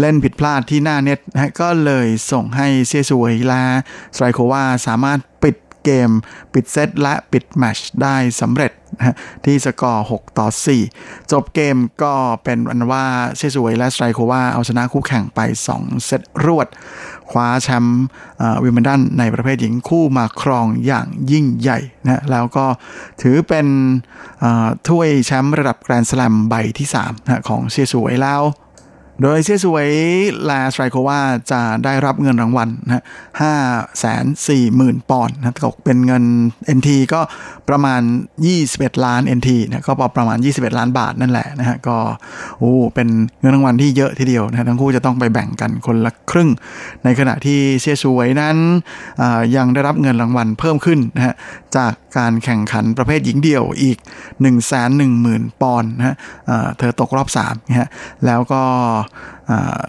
[0.00, 3.62] เล่นผิดพลาดที่หน้าเน็ตนะก็เลยส่งให้เซียสวยและ
[4.16, 6.10] สไตรโควาสามารถปิด เกม
[6.52, 10.48] ปิดเซตและปิดแมชได้สำเร็จนะที่สกอร์ 6 ต่อ
[10.90, 12.12] 4 จบเกมก็
[12.44, 13.04] เป็นอันว่า
[13.36, 15.40] เซสวยและสไตรโควาเอาชนะคู่แข่งไป
[15.72, 16.68] 2 เซตรวด
[17.30, 18.02] คว้าแชมป์
[18.62, 22.66] วิมเบลดันในประเภทหญิงคู่มาครองอย่างยิ่งใหญ่นะแล้วก็
[23.22, 23.66] ถือเป็น
[24.88, 28.42] ถ้วยแชมป์ระดับแกรนด์สแลมใบที่3นะของเซสวยแล้ว
[29.22, 29.88] โดยเซียสวย
[30.50, 31.20] ลาสไตรโควา
[31.52, 33.04] จะได้รับเงินรางวัลนะ
[33.40, 33.54] ห้า
[34.00, 36.24] แสนสี่หมื่นปอนด์นะตกเป็นเงิน
[36.76, 37.20] NT ก็
[37.68, 38.02] ประมาณ
[38.52, 41.96] 21 ล้าน NT นะก็ประมาณ 21 ล้านบาทนั่นแหละนะฮะก็
[42.58, 43.08] โอ้เป็น
[43.40, 46.50] เงินรางวัลที่เยอะทีเดียวนะทั้งคู่จะต้องไปแบ่งกันคนละครึ่ง
[47.04, 48.56] ในขณะที่เซียสวยนั้น
[49.56, 51.34] ยังได้รับเงินรางวัลเพิ่มขึ้นนะฮะ
[51.76, 54.56] จากการแข่งขันประเภทหญิงเดี่ยวอีก 1 1 0 0
[55.26, 56.16] 0 0 ปอนด์นะฮะ
[56.78, 57.88] เธอตกรอบ3นะฮะ
[58.26, 58.62] แล้วก็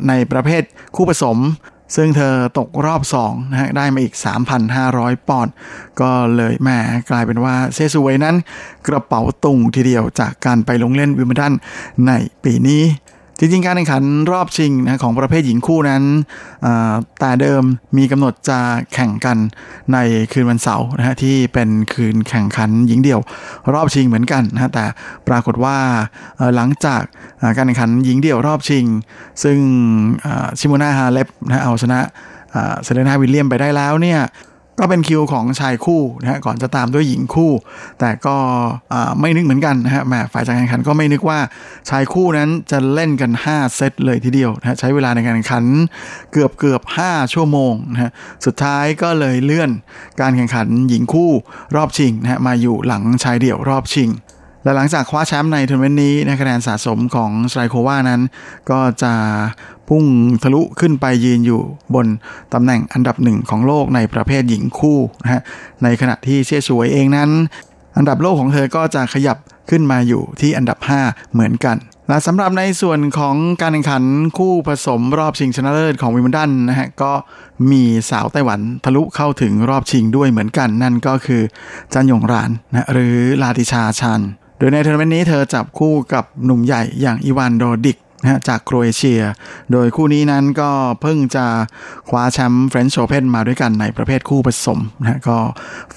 [0.08, 0.64] ในประเภท
[0.96, 1.40] คู่ผสม
[1.96, 4.16] ซึ่งเธอตกรอบ2นะฮะได้มาอีก
[4.68, 5.54] 3,500 ปอนด์
[6.02, 6.70] ก็เลยแหม
[7.10, 8.36] กลายเป็นว่าเซซูเวยนั้น
[8.88, 11.54] กระเป๋าตุงทีเดียวจากการไปลงเล่นวิมเบิลดัน
[12.08, 12.12] ใน
[12.44, 12.84] ปีนี้
[13.40, 16.04] จริงๆ การแข่งขันรอบชิงนะของประเภทหญิงคู่นั้น
[17.20, 17.64] แต่เดิม
[17.98, 18.60] มีกำหนดจะ
[18.94, 19.38] แข่งกัน
[19.94, 19.98] ใน
[20.32, 23.22] คืนวันเสาร์นะฮะที่เป็นคืนแข่งขันหญิงเดี่ยว
[23.74, 24.86] รอบชิงเหมือนกันนะแต่
[25.28, 25.78] ปรากฏว่า
[26.56, 27.02] หลังจาก
[27.58, 28.86] การแข่งขันหญิงเดี่ยวรอบชิง
[29.44, 29.58] ซึ่ง
[30.60, 32.00] ชิโมนาฮาเล็บนะเอาชนะ
[32.84, 34.20] เซเลนาวิลเลียมไปได้แล้วเนี่ย
[34.80, 37.52] ก็เป็นคิวของชายคู่นะฮะก่อนจะตามด้วยหญิงคู่
[38.00, 38.36] แต่ก็
[39.20, 41.40] ไม่นึกเหมือนกันนะฮะแม่ฝ่ายจัดการแข่งขันก็ไม่นึกว่า
[41.90, 45.64] ชายคู่นั้นจะเล่นกัน 5 เซตเลยทีเดียวนะใช้เวลาในการแข่งขัน
[46.32, 48.12] เกือบเกือบ5ชั่วโมงนะฮะ
[48.46, 49.70] สุดท้ายก็เลยเลื่อน
[50.22, 51.32] การแข่งขันหญิงคู่
[51.76, 54.10] รอบชิงนะฮะมาอยู่หลังชายเดี่ยวรอบชิง
[54.66, 58.22] และหลังจากคว้าแชมป์ในทัวร์นาเมนต์นี้นะคะแนนสะสมของสไตรโควานั้น
[58.72, 59.14] ก็จะ
[59.90, 60.04] พุ่ง
[60.44, 61.62] ทะลุขึ้นไปยืนอยู่
[61.96, 62.08] บน
[62.54, 65.42] ตำแหน่งอันดับหนึ่งของโลกในประเภทหญิงคู่นะฮะ
[65.84, 67.30] ในขณะที่เซียซูเวยเองนั้น
[67.98, 69.38] อันดับโลกของเธอก็จะขยับ
[69.70, 71.78] ขึ้นมาอยู่ที่อันดับ 5 เหมือนกัน
[72.10, 74.04] และสำหรับในส่วนของการแข่งขัน
[74.38, 77.12] คู่ผสมรอบชิงชนะเลิศของวิมเบิลดันนะฮะก็
[77.72, 81.42] มีสาวไต้หวันทะลุเข้าถึงรอบชิงด้วยเหมือนกัน นั่นก็คือ
[81.94, 84.22] จันยงรานนะหรือลาติชาชาน
[84.58, 89.22] โดยในทัวร์นาเมนต์นี้เธอจับคู่กับหนุ่มใหญ่อย่างอีวานโดดิกนะจากโครเอเชีย
[89.72, 90.70] โดยคู่นี้นั้นก็
[91.02, 91.46] เพิ่งจะ
[92.10, 95.38] คว้าแชมป์เฟรนช์โอเพนมาด้วยกันในประเภทคู่ผสมนะก็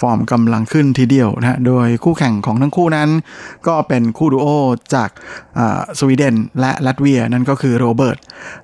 [0.00, 3.08] ฟอร์มกำลังขึ้นทีเดียวนะโดยคู่แข่งของทั้งคู่นั้น
[3.66, 4.46] ก็เป็นคู่ดูโอ
[4.94, 5.10] จาก
[5.98, 8.18] สวีเดนและลัตเวียนั่นก็คือโรเบิร์ต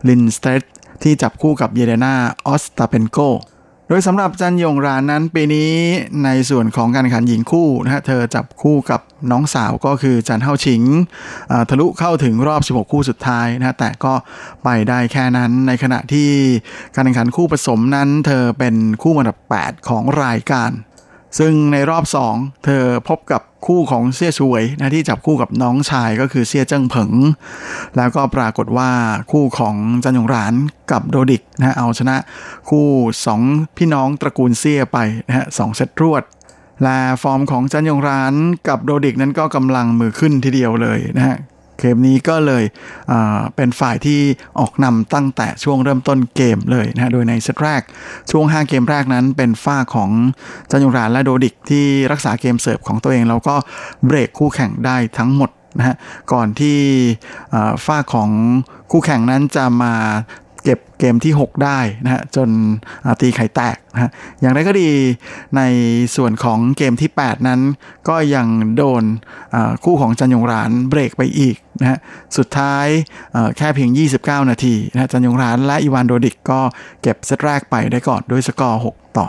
[0.09, 0.63] ลินสเตต
[1.03, 2.15] ที่จับคู่กับเยเดนา
[2.47, 3.19] ออสตาเปนโก
[3.89, 5.73] โดยสำหรับจันยงรานนั้นปีนี้
[6.25, 10.83] ในส่วนของการแข่งขันหญิงคู่นะฮะเธอจับคู่กับน้องสาวก็คือจันเฮาชิง
[11.71, 14.15] ทะลุเข้าถึงรอบ 16 คู่สุดท้ายนะแต่ก็
[14.65, 16.29] ไปได้แค่นั้นในขณะที่
[16.95, 20.71] การแข่งขันคู่ผสมนั้น เธอเป็นคู่อันดับ 8 ของรายการ
[21.39, 22.05] ซึ่งในรอบ
[22.35, 27.13] 2 เธอพบกับคู่ของเซี่ยสวยนะที่จับคู่กับน้องชายก็คือเซี่ยเจิ้งเผิง
[27.97, 28.91] แล้วก็ปรากฏว่า
[29.33, 30.55] คู่ของจันยงราน
[30.93, 32.17] กับโดดิกนะเอาชนะ
[32.71, 32.87] คู่
[33.33, 36.23] 2 พี่น้องตระกูลเซี่ยไปนะฮะสองเซตรวด
[36.83, 38.35] และฟอร์มของจันยงราน
[38.69, 41.37] กับโดดิกนั้นก็กำลังมือขึ้นทีเดียวเลยนะฮะ
[41.79, 42.65] เกมนี้ก็เลย
[43.57, 44.21] เป็นฝ่ายที่
[44.61, 47.83] ออกนำตั้งแต่ช่วงเริ่มต้นเกมเลยนะโดยในเซตแรก
[48.31, 50.11] ช่วง 5 เกมแรกนั้นเป็นฝ้าของ
[50.71, 53.55] จันยงรานและโดดิกที่รักษาเกมเสิร์ฟของตัวเอง แล้วก็
[54.07, 55.97] เบรกคู่แข่งได้ทั้งหมดนะฮะ
[56.33, 56.79] ก่อนที่
[57.87, 58.31] ฝ้าของ
[58.91, 59.95] คู่แข่งนั้นจะมา
[60.65, 62.49] เก็บเกมที่ 6 ได้นะฮะจน
[63.21, 64.11] ตีไข่แตกนะฮะ
[64.41, 64.91] อย่างไรก็ดี
[65.57, 65.61] ใน
[66.17, 67.61] ส่วนของเกมที่ 8 นั้น
[68.09, 68.47] ก็ยัง
[68.77, 69.03] โดน
[69.85, 71.99] คู่ของจันยงรานเบรกไปอีกนะฮะ
[72.37, 72.87] สุดท้าย
[73.57, 73.91] แค่เพียง
[74.21, 76.61] 29 นาทีนะจันยงรานและอีวานโดดิกก็
[77.03, 79.27] เก็บเซตแรกไปได้ก่อนด้วยสกอร์ 6 ต่อ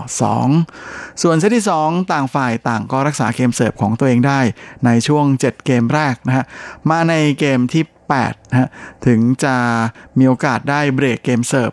[0.59, 4.39] 2 ส่วนเซตที่ 2 ต่างฝ่ายต่างก็รักษาเกมเสิร์ฟของตัวเองได้
[4.85, 6.45] ในช่วง 7 เกมแรกนะฮะ
[6.89, 7.83] มาในเกมที่
[8.13, 8.69] 8นะฮะ
[9.05, 9.55] ถึงจะ
[10.17, 11.71] มีโอกาสได้เบรกเกมเสิร์ฟ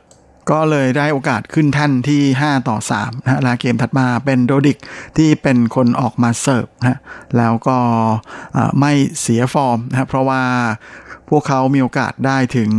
[0.50, 4.78] ก็เลยได้โอกาสขึ้นท่านที่ 5 ต่อ3นะและเกมถัดมาเป็นโดดิก
[5.16, 6.98] ที่เป็นคนออกมาเสิร์ฟนะ
[7.38, 7.78] แล้วก็
[8.80, 10.42] ไม่เสียฟอร์มนะเพราะว่า
[11.32, 12.70] พวกเขามีโอกาสได้ถึง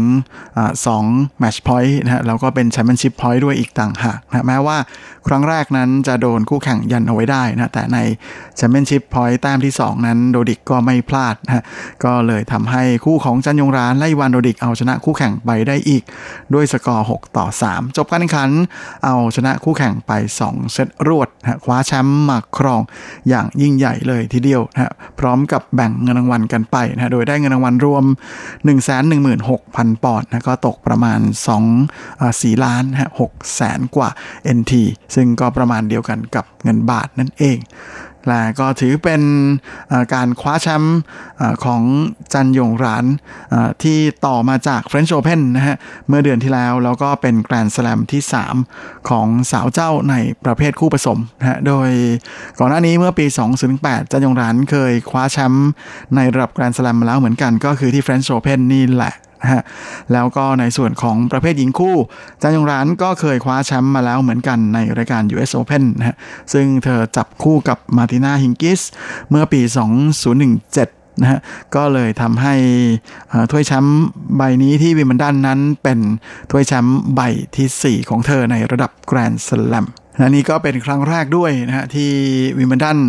[0.86, 1.06] สอง
[1.39, 4.78] แมตช์พอยต์นะฮะแล้วก็เป็นแชมเปี้ยนชิพพอยต์ด้วยอีกต่างหากนะแม้ว่า
[5.28, 7.97] ครั้งแรกนั้นจะโดนคู่แข่งยันเอาไว้ได้นะแต่ใน
[8.58, 11.64] แชมเปี้ยนชิพพอยต์แต้มที่ 2 นั้นโดดิกก็ไม่พลาดนะ
[12.04, 16.04] ก็เลยทำให้คู่ของจันยงรานและอีวานโดดิกเอาชนะคู่แข่งไปได้อีก
[16.54, 18.49] ด้วยสกอร์ 6 ต่อ 3 จบการแข่งขัน
[19.06, 20.12] เอาชนะคู่แข่งไป
[20.45, 22.82] 2 เซตรวดนะคว้าแชมป์มาครอง
[23.30, 28.06] อย่างยิ่งใหญ่เลยทีเดียวนะพร้อมกับแบ่งเงินรางวัลกันไปนะโดยได้เงินรางวัลรวม
[28.50, 31.20] 116,000 ปอนด์นะก็ตกประมาณ
[31.91, 34.10] 2 4ล้านฮะ6แสนกว่า
[34.58, 34.74] NT
[35.16, 37.58] ซึ่งก็ประมาณเดียวกันกับเงินบาทนั่นเอง
[38.28, 39.21] และก็ถือเป็น
[40.13, 40.97] การคว้าแชมป์
[41.65, 41.82] ของ
[42.34, 43.05] จันยงราน
[43.84, 45.76] ที่ต่อมาจาก French Open นะฮะ
[46.07, 48.21] เมื่อเดือนที่แล้ว แล้วก็เป็นแกรนด์สแลมที่
[48.65, 50.15] 3 ของสาวเจ้าใน
[50.45, 51.89] ประเภทคู่ผสมนะฮะโดย
[52.59, 53.26] ก่อนหน้านี้เมื่อปี
[53.69, 55.69] 2008 จันยงรานเคยคว้าแชมป์
[56.15, 59.13] ในระดับแกรนด์สแลมมาแล้วเหมือนกันก็คือที่ French Open นี่แหละ
[59.52, 59.62] ฮะ
[60.14, 61.96] แล้วก็ในส่วนของประเภทหญิงคู่
[62.41, 66.18] จางยงร้านก็เคยคว้าแชมป์มาแล้วเหมือนกันในรายการ US Open นะฮะ
[66.54, 68.82] ซึ่งเธอจับคู่กับมาตินาฮิงกิส
[69.30, 69.62] เมื่อปี
[70.41, 71.39] 2017นะฮะ
[71.76, 72.56] ก็เลยทำให้
[73.52, 74.04] ถ้วยแชมป์
[74.38, 76.00] ใบนี้ที่วิมเบิลดันนั้นเป็น
[76.52, 77.22] ถ้วยแชมป์ใบ
[77.56, 79.88] ที่ 4 ของเธอในระดับแกรนด์สแลม
[80.18, 82.09] และนี่ก็เป็นครั้งแรกด้วยนะฮะที่
[82.57, 82.99] วิมเบิลดัน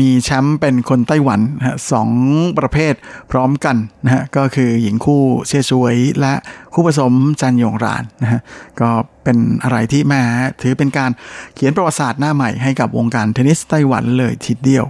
[0.00, 2.10] มีแชมป์เป็นคนไต้หวันนะสอง
[2.58, 2.94] ประเภท
[3.30, 6.34] พร้อมกันนะฮะก็คือหญิงคู่เซียซูเวย และ
[6.72, 8.40] คู่ผสมจันยงรานนะฮะ
[8.80, 8.90] ก็
[9.24, 10.22] เป็นอะไรที่แหม
[10.62, 11.10] ถือเป็นการ
[11.54, 14.84] เขียนประวัติศาสตร์หน้าใหม่ให้กับวงการเทนนิสไต้หวันเลยทีเดียว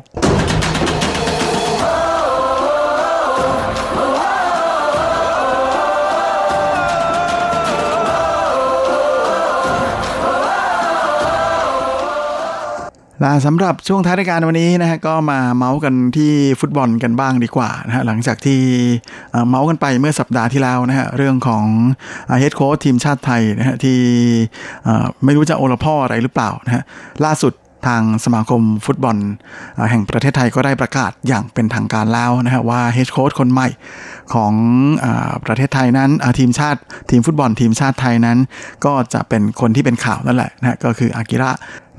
[13.23, 18.61] และสำหรับช่วงท้ายรายการวันนี้นะฮะก็มาเมาส์กันที่ฟุตบอลกันบ้างดีกว่านะฮะหลังจากที่
[19.49, 21.65] เมาส์กันไปเมื่อสัปดาห์ที่แล้วนะฮะเรื่องของ
[22.41, 23.99] เฮดโค้ชทีมชาติไทยนะฮะที่
[25.25, 26.83] ไม่รู้จะโอละพ่ออะไรหรือเปล่านะฮะ
[27.25, 27.53] ล่าสุด
[27.87, 29.17] ทางสมาคมฟุตบอล
[29.91, 33.69] แห่งประเทศไทยก็ได้ประกาศอย่างเป็นทางการแล้วนะฮะว่าเฮดโค้ชคนใหม่
[34.35, 34.53] ของ
[35.05, 35.07] อ
[35.45, 36.81] ประเทศไทยนั้นทีมชาติ
[37.11, 38.39] ทีมฟุตบอลทีมชาติไทยนั้น
[38.85, 41.51] ก็จะเป็นคนที่เป็นข่าวนั่นแหละนะก็คืออากิระ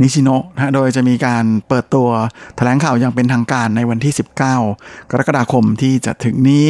[0.02, 2.08] นิชิโนะนะโดยจะมีการเปิดตัว
[2.56, 6.66] แถลงข่าวอย่างเป็นทางการในวันที่ 19 กรกฎาคมที่จะถึงนี้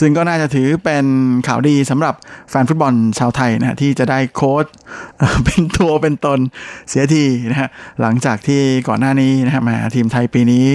[0.00, 1.04] ซึ่งก็น่าจะถือเป็น
[1.46, 2.14] ข่าวดีสำหรับ
[2.50, 4.66] แฟนฟุตบอลชาวไทยนะที่จะได้โค้ช
[5.44, 6.38] เป็นตัวเป็นตน
[6.88, 7.68] เสียทีนะฮะ
[8.00, 10.66] หลังจากที่ก่อนหน้านี้นะฮะมาทีมไทยปีนี้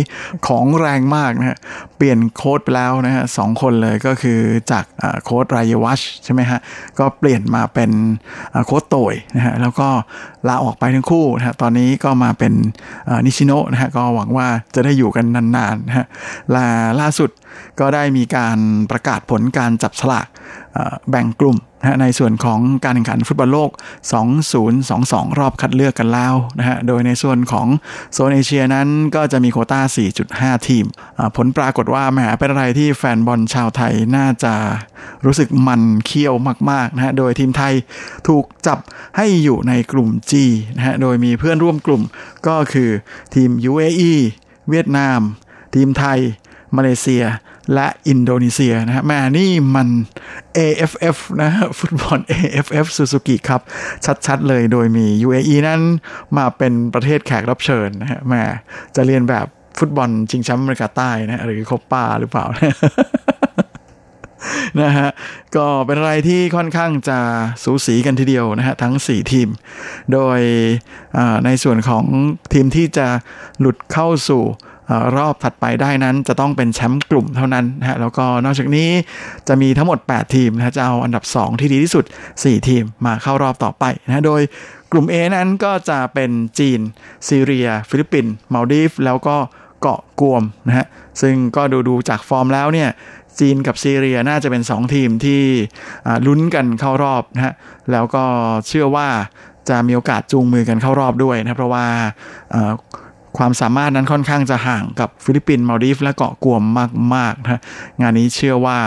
[0.48, 1.58] ของแรงมากนะฮะ
[1.98, 4.40] เปลี่ยนโค้ชไปแล้วนะฮะสองคนเลยก็คือ
[4.72, 4.86] จาก
[5.24, 6.60] โค้ชรายวัชใช่ไหมฮะ
[7.00, 7.92] ก็เปลี่ยนมาเป็น
[8.66, 9.88] โค้ชโตยนะฮะแล้วก็
[10.48, 12.54] ลาออกไปทั้งคู่นะฮะตอนนี้ก็มาเป็น
[13.26, 16.06] นิชิโนะนะฮะก็หวังว่าจะได้อยู่กันนานๆนะฮะ
[16.56, 16.66] ล่า
[17.00, 17.30] ล่าสุด
[17.80, 18.58] ก็ได้มีการ
[18.92, 20.28] ประกาศผลการจับฉลาก
[21.10, 23.72] แบ่งกลุ่มนะในส่วนของการแข่งขันฟุตบอลโลก
[24.54, 27.68] 2022 รอบคัดเลือกกันแล้วนะฮะ โดยในส่วนของ
[28.14, 29.82] โซนเอเชียนั้นก็จะมีโคต้า
[30.26, 30.86] 4.5 ทีม
[31.36, 34.54] ผลปรากฏว่าแหมเป็นอะไรที่แฟนบอลชาวไทยน่าจะ
[35.26, 36.36] รู้สึกมันเคี่ยว
[36.70, 37.74] มากๆนะฮะ โดยทีมไทย
[38.28, 38.80] ถูกจับ
[39.18, 40.34] ให้อยู่ในกลุ่ม G
[40.78, 42.02] นะฮะ โดยมีเพื่อนร่วมกลุ่ม
[42.48, 42.90] ก็คือ
[43.36, 44.14] ทีม UAE
[44.70, 45.20] เวียดนาม
[45.76, 46.20] ทีมไทย
[46.76, 47.24] มาเลเซีย
[47.74, 49.88] และอินโดนีเซียนะฮะแม่นี่มัน
[50.58, 53.62] AFF นะฟุตบอล AFF ซูซูกิครับ
[54.26, 55.82] ชัดๆเลยโดยมี UAE นั้น
[56.38, 58.42] มาเป็นประเทศแขกรับเชิญนะฮะแม่
[58.96, 59.48] จะเรียนแบบ
[59.80, 62.46] ฟุตบอลชิงแชมป์อเมริกาใต้นะหรือโคปาหรือเปล่า
[64.82, 65.10] นะฮะ
[65.56, 67.20] ก็เป็นอะไรที่ค่อนข้างจะ
[67.64, 69.50] สูสีกันทีเดียวนะฮะทั้ง 4 ทีม
[70.14, 70.40] โดย
[71.46, 72.06] ในส่วนของ
[72.54, 73.08] ทีมที่จะ
[73.60, 74.44] หลุดเข้าสู่
[75.18, 78.90] รอบถัดไปได้นั้นจะต้องเป็นแชมป์กลุ่มเท่านั้นนะฮะแล้วก็นอกจากนี้
[79.48, 84.42] จะมีทั้งหมด 8 ทีมนะจะเอาอันดับ 2 ที่ดีที่สุด 4 ทีมมาเข้ารอบต่อไปนะโดย
[84.92, 86.80] กลุ่ม A นั้นก็จะเป็นจีน
[87.28, 89.38] ซีเรีย ฟิลิปปินส์มาลดีฟ แล้วก็
[89.82, 90.86] เกาะกวมนะฮะ
[91.22, 92.90] ซึ่งก็ดูดูจากฟอร์มแล้วเนี่ย
[93.40, 95.42] จีนกับซีเรียน่าจะเป็น 2 ทีมที่
[96.28, 97.54] ลุ้นกันเข้ารอบนะฮะ
[97.92, 98.24] แล้วก็
[98.68, 99.08] เชื่อว่า
[99.70, 101.86] จะมีโอกาสจูงมือกันเข้ารอบด้วยนะเพราะว่า
[103.40, 106.64] ความสามารถนั้นค่อนข้างจะห่างกับฟิลิปปินส์มาลดีฟและเกาะกวม
[107.16, 107.62] มากๆนะ
[108.02, 108.80] งานนี้เชื่อว่า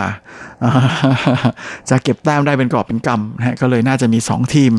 [1.89, 4.71] จะเก็บแต้มได้เป็นกอบเป็นกำนะฮะก็เลยน่าจะมี 2 ทีม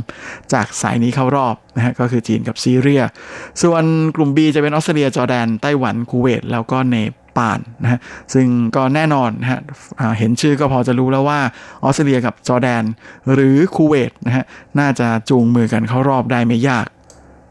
[0.53, 3.03] จากสายนี้เข้ารอบนะฮะก็คือจีนกับซีเรีย
[3.63, 3.85] ส่วน
[4.17, 6.97] กลุ่ม B จะเป็นออสเตรเลียจอร์แดนไต้หวันคูเวตแล้วก็เน
[7.37, 8.01] ปาลนะฮะ
[8.35, 8.47] ซึ่ง
[8.77, 9.61] ก็แน่นอนนะฮะ
[10.19, 11.41] เห็นชื่อก็พอจะรู้แล้วว่า
[11.85, 12.83] ออสเตรเลียกับจอร์แดน
[13.33, 14.45] หรือคูเวตนะฮะ
[14.79, 16.87] น่าจะจูงมือกันเข้ารอบได้ไม่ยาก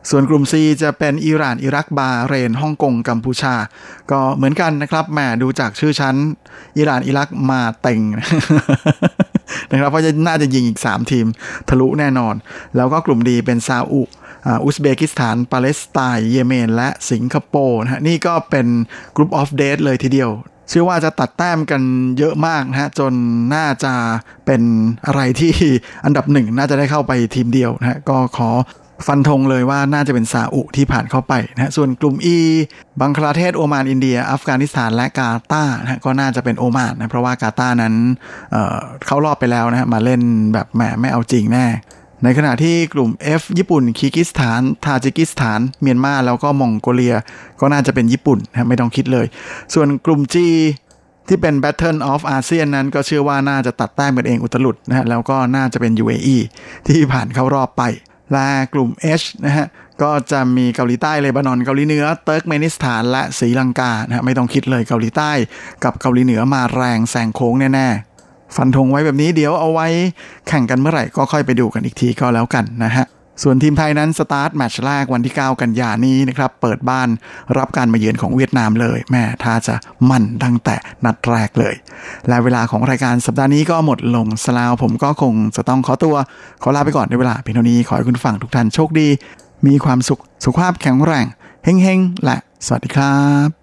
[0.10, 3.56] ส่วนกลุ่ม C จะเป็นอิหร่าน อิรัก บาเรน ฮ่องกง กัมพูชา
[4.12, 6.16] ก็เหมือนกันนะครับแหมดูจากชื่อชั้น
[6.78, 8.00] อิหร่าน อิรัก มาเต็ง
[9.72, 11.26] นะครับ เพราะจะน่าจะยิงอีก 3 ทีม
[11.70, 12.36] ทะลุแน่นอน
[12.76, 14.02] แล้วก็กลุ่ม D เป็นซาอุ
[14.64, 18.68] อุซเบกิสถาน ปาเลสไตน์ เยเมน และสิงคโปร์นะฮะ นี่ก็เป็น
[19.16, 20.32] กลุ่ม of death เลยทีเดียว
[20.70, 21.82] เชื่อว่าจะตัดแต้มกัน
[22.18, 23.14] เยอะมากนะฮะ จน
[23.56, 23.94] น่าจะ
[24.46, 24.62] เป็น
[25.06, 25.54] อะไรที่
[26.06, 28.50] อันดับหนึ่งน่าจะได้เข้าไปทีมเดียวนะฮะ ก็ขอ
[29.08, 32.38] ฟันธงเลยว่าน่าจะเป็นซาอุที่ผ่านเข้าไปนะฮะส่วนกลุ่ม E
[33.02, 37.94] บังคลาเทศโอมานอินเดีย อัฟกานิสถานและกาตาร์นะฮะก็น่าจะเป็นโอมานนะเพราะว่ากาตาร์นั้น
[38.52, 40.22] เเข้ารอบไปแล้วนะฮะมาเล่น
[40.54, 41.66] แบบแหมไม่เอาจริงแน่
[42.24, 47.16] ในขณะที่กลุ่ม F ญี่ปุ่นคีกิสถาน ทาจิกิสถาน เมียนมาแล้วก็มองโกเลีย
[47.60, 49.26] ก็น่าจะเป็นญี่ปุ่นนะไม่ต้องคิดเลย
[49.74, 50.36] ส่วนกลุ่ม G
[51.28, 56.38] ที่เป็น Battle of ASEAN นั้นก็เชื่อว่าน่าจะตัดแต้มกันเองอุตลุดนะฮะแล้วก็น่าจะเป็น UAE
[56.88, 57.84] ที่ผ่านเข้ารอบไป
[58.34, 58.90] และกลุ่ม
[59.22, 59.68] H นะฮะ
[60.02, 65.32] ก็จะมีเกาหลีใต้เลบานอนเกาหลีเหนือเติร์กเมนิสถานและศรีลังกานะฮะไม่ต้องคิดเลยเกาหลีใต้
[65.84, 69.88] กับเกาหลีเหนือมาแรงแซงโค้งแน่ๆฟันธงไว้แบบนี้เดี๋ยวเอาไว้
[70.48, 73.06] แข่งกันเมื่อไหร่ก็ค่อยไปดูกันอีกทีก็แล้วกันนะฮะ
[73.42, 77.10] ส่วนทีมไทยนั้น start match แรกวันที่ 9 กันยานี้นะครับ เปิดบ้าน
[77.58, 79.76] รับการมาเยือนของเวียดนามเลยแหมท่าจะ
[80.10, 80.76] มันตั้งแต่
[81.06, 81.76] นัดแรกเลย
[82.28, 86.16] และเวลาของรายการสัปดาห์นี้ก็หมดลงแล้วผมก็คงจะต้องขอตัว
[86.62, 89.08] ขอลาไปก่อนในเวลาเพียงเท่านี้ ขอให้คุณฟังทุกท่านโชคดี
[89.68, 91.26] มีความสุขสุขภาพแข็งแรง
[91.64, 93.18] เฮงๆและสวัสดีครั
[93.48, 93.63] บ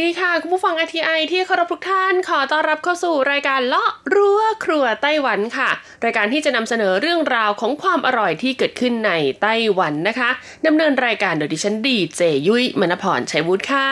[0.00, 5.70] ดีค่ะ คุณผู้ฟัง RTI ที่เคารพทุกท่านขอต้อนรับเข้าสู่รายการเลาะรั้วครัวไต้หวันค่ะ
[6.04, 10.30] รายการที่จะนำเสนอเรื่องราวของความอร่อยที่เกิดขึ้นในไต้หวันนะคะ
[10.66, 13.90] ดำเนินรายการโดยดิฉันดีเจยุ้ยมณพรชัยวุฒิค่ะ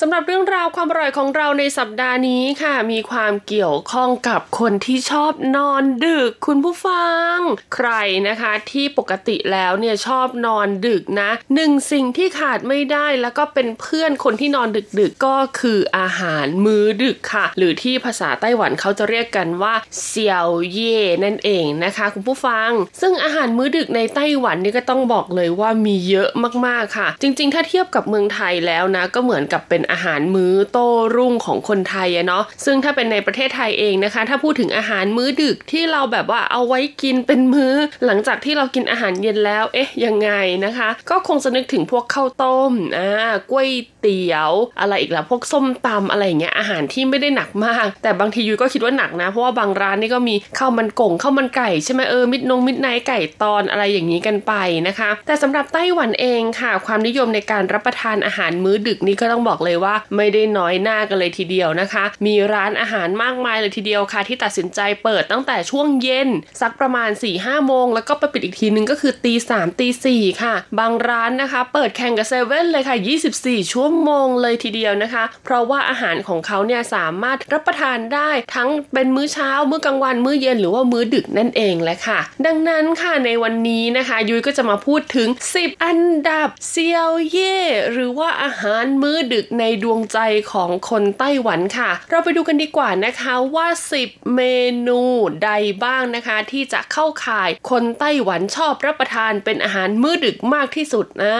[0.00, 7.36] สำหรับเรื่องราวความอร่อยของเราในสัปดาห์นี้ค่ะ มีความเกี่ยวข้องกับคนที่ชอบนอนดึก คุณผู้ฟัง
[7.74, 7.90] ใคร
[8.28, 19.74] นะคะที่ปกติแล้วเนี่ยชอบนอนดึกนะหนึ่งสิ่งที่ขาดไม่ได้แล้วก็เป็นเพื่อนคนที่นอนดึกดึกก็คืออาหารมื้อดึกค่ะ หรือที่ภาษาไต้หวันเขาจะเรียกกันว่า
[20.04, 22.70] เซียวเย่นั่นเองนะคะ คุณผู้ฟัง
[23.00, 26.28] ซึ่งอาหารมื้อดึกในไต้หวันนี่ก็ต้องบอกเลยว่ามีเยอะ
[26.66, 37.72] มากๆค่ะ จริง ๆ ถ้าเทียบกับเมืองไทยแล้วนะ ก็เหมือนกับเป็นอาหารมื้อโต้รุ่งของคนไทยอะเนาะซึ่งถ้าเป็นในประเทศไทยเองนะคะ ถ้าพูดถึงอาหารมื้อดึกที่เราแบบว่าเอาไว้กินเป็นมื้อ
[38.04, 40.30] หลังจากที่เรากินอาหารเย็นแล้ว เอ๊ะยังไง
[40.64, 43.10] นะคะ ก็คงจะนึกถึงพวกข้าวต้มอ่า
[43.50, 43.68] กล้วย
[44.00, 54.52] เตี๋ยว อะไรอีกละพวกส้มตำอะไรอย่างเงี้ยอาหารที่ไม่ได้หนักมาก แต่บางทียูก็คิดว่าหนักนะ เพราะว่าบางร้านนี่ก็มีข้าวมันก่งข้าวมันไก่ใช่ไหมเออมิดนงมิดไนไก่ตอนอะไรอย่างนี้กันไป
[54.88, 66.28] นะคะ แต่สำหรับไต้หวันเองค่ะ ความนิยมในการรับประทานอาหารมื้อดึกนี่ก็ต้องบอกเลยว่า ไม่ได้น้อยหน้ากันเลยทีเดียวนะคะ มีร้านอาหารมากมายเลยทีเดียวค่ะ ที่ตัดสินใจเปิดตั้งแต่ช่วงเย็น
[66.60, 72.96] สักประมาณ4ี่ห้าโมงแล้วก็ไปปิดอีกทีนึงก็คือตีสามตีสี่ค่ะ บางร้านนะคะ เปิดแข่งกับเซเว่นเลยค่ะ
[73.34, 86.00] 24 ชั่วโมงเลยทีเดียวนะคะ เพราะว่าอาหารของเขาเนี่ยสามารถรับประทานได้ทั้งเป็นมื้อเช้า มื้อกลางวัน มื้อเย็นหรือว่ามื้อดึกนั่นเองแหละค่ะ ดังนั้นค่ะในวันนี้นะคะ ยุ้ยก็จะมาพูดถึง 10 อัน
[86.30, 87.56] ดับเซียวเย่
[87.92, 90.18] หรือว่าอาหารมื้อดึกในดวงใจ
[90.52, 93.68] ของคนไต้หวันค่ะ เราไปดูกันดีกว่านะคะว่า
[94.00, 94.42] 10 เม
[94.88, 95.00] นู
[95.44, 95.50] ใด
[95.84, 101.38] บ้างนะคะ ที่จะเข้าข่ายคนไต้หวันชอบรับประทานเป็นอาหารมื้อดึกมากที่สุดนะ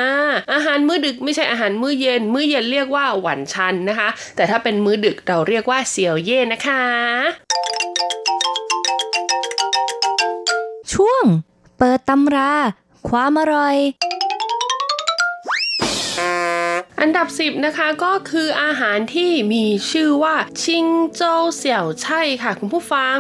[0.54, 6.82] อาหารมื้อดึกไม่ใช่อาหารมื้อเย็น มื้อเย็นเรียกว่าหวันชันนะคะ แต่ถ้าเป็นมื้อดึกเราเรียกว่าเซี่ยวเย่นะคะ
[10.92, 11.24] ช่วง
[11.78, 12.52] เปิดตำรา
[13.09, 13.76] ความอร่อย
[17.01, 23.18] อันอันดับ 10 นะคะก็คืออาหารที่มีชื่อว่าชิงโจวเสี่ยวไช่ค่ะคุณผู้ฟัง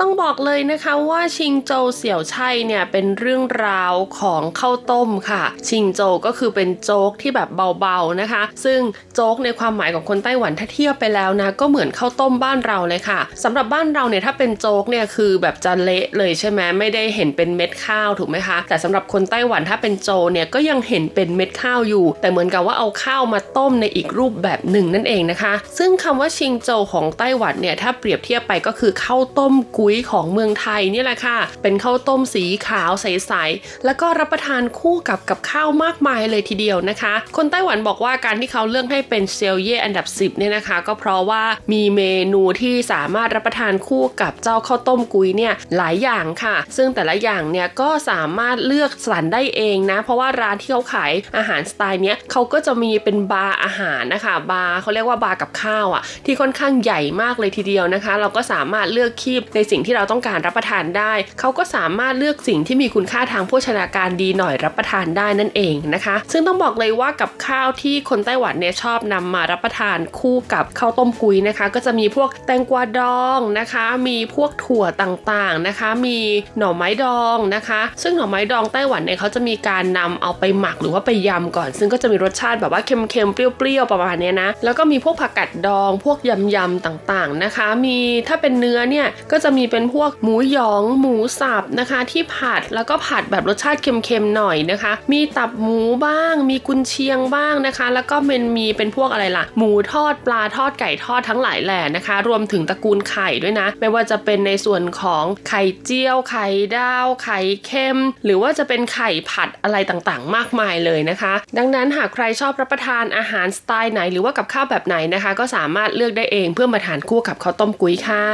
[0.00, 7.48] ต้องบอกเลยนะคะว่าชิงโจวเสี่ยวไช่เนี่ยเป็นเรื่องราวของข้าวต้มค่ะ ชิงโจวก็คือเป็นโจ๊กที่แบบ
[7.80, 8.80] เบาๆนะคะ ซึ่ง
[9.14, 41.42] โจ๊กในความหมายของคนไต้หวันถ้าเทียบไปแล้วนะก็เหมือนข้าวต้มบ้านเราเลยค่ะสำหรับบ้านเราเนี่ยถ้าเป็นโจ๊กเนี่ยคือแบบจะเละเลยใช่ไหมไม่ได้เห็นเป็นเม็ดข้าวถูกไหมคะแต่สำหรับคนไต้หวันถ้าเป็นโจเนี่ยก็ยังเห็นเป็นเม็ดข้าวอยู่ แต่เหมือนกับว่าเอาข้าวาวมาต้มในอีกรูปแบบหนึ่งนั่นเองนะคะ ซึ่งคำว่าชิงโจของไต้หวันเนี่ยถ้าเปรียบเทียบไปก็คือข้าวต้มกุ้ยของเมืองไทยนี่แหละค่ะ เป็นข้าวต้มสีขาวใสๆแล้วก็รับประทานคู่กับกับข้าวมากมายเลยทีเดียวนะคะ คนไต้หวันบอกว่าการที่เขาเลือกให้เป็น宵夜 อันดับ 10เนี่ยนะคะ ก็เพราะว่า
[41.72, 42.02] มีเม
[42.32, 76.18] นูที่สามารถรับประทานคู่กับเจ้าข้าวต้มกุ้ยเนี่ยหลายอย่างค่ะ ซึ่งแต่ละอย่างเนี่ยก็สามารถเลือกสรรได้เองนะ เพราะว่าร้านที่เขาขายอาหารสไตล์เนี้ยเขาก็จะมีเป็นบาร์อาหารนะคะบาร์เขาเรียกว่าบาร์กับข้าวอะที่ค่อนข้างใหญ่มากเลยทีเดียวนะคะ เราก็สามารถเลือกคีบในสิ่งที่เราต้องการรับประทานได้ เขาก็สามารถเลือกสิ่งที่มีคุณค่าทางโภชนาการดีหน่อยรับประทานได้นั่นเองนะคะ ซึ่งต้องบอกเลยว่ากับข้าวที่คนไต้หวันเนี่ยชอบนำมารับประทานคู่กับข้าวต้มกุยนะคะ ก็จะมีพวกแตงกวาดองนะคะ มีพวกถั่วต่างๆนะคะ มี
[76.58, 86.18] หน่อไม้ดองนะคะ ซึ่งหน่อไม้ดองไต้หวันเนี่ยเขาจะมีการนำเอาไปหมักหรือว่าไปยำก่อน ซึ่งก็จะมีรสชาติแบบว่าเเค็มๆ เปรี้ยวๆ ประมาณนี้นะ แล้วก็มีพวกผักกัดดอง พวก
[86.54, 103.68] ยำๆ ต่างๆ นะคะ มีถ้าเป็นเนื้อเนี่ย ก็จะมีเป็นพวกหมูหยอง หมูสับนะคะ ที่ผัด แล้วก็ผัดแบบรสชาติเค็มๆ หน่อยนะคะ มีตับหมูบ้าง มีกุนเชียงบ้างนะคะ แล้วก็มันมีเป็นพวกอะไรล่ะ หมูทอด ปลาทอด ไก่ทอดทั้งหลายแหล่นะคะ รวมถึงตระกูลไข่ด้วยนะ
[103.80, 118.24] ไม่ว่าจะเป็นในส่วนของไข่เจียว ไข่ดาว ไข่เค็ม หรือว่าจะเป็นไข่ผัดอะไรต่างๆ มากมายเลยนะคะ ดังนั้นหากใครชอบรับประทานอาหารสไตล์ไหนหรือว่ากับข้าวแบบไหนนะคะ ก็สามารถเลือกได้เองเพื่อมาทานคู่กับข้าวต้มกุ้ยค่ะ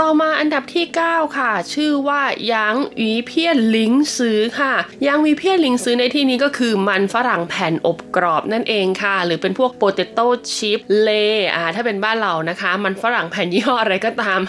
[0.00, 11.10] ต่อมาอันดับที่ 9 ค่ะ ชื่อว่า洋芋片零食 ค่ะ洋芋片零食 ในที่นี้ก็คือมันฝรั่งแผ่นอบกรอบนั่นเองค่ะ หรือเป็นพวก potato chip เลย
[11.54, 14.40] อ่าถ้าเป็นบ้านเรานะคะ มันฝรั่งแผ่นยี่ห้ออะไรก็ตาม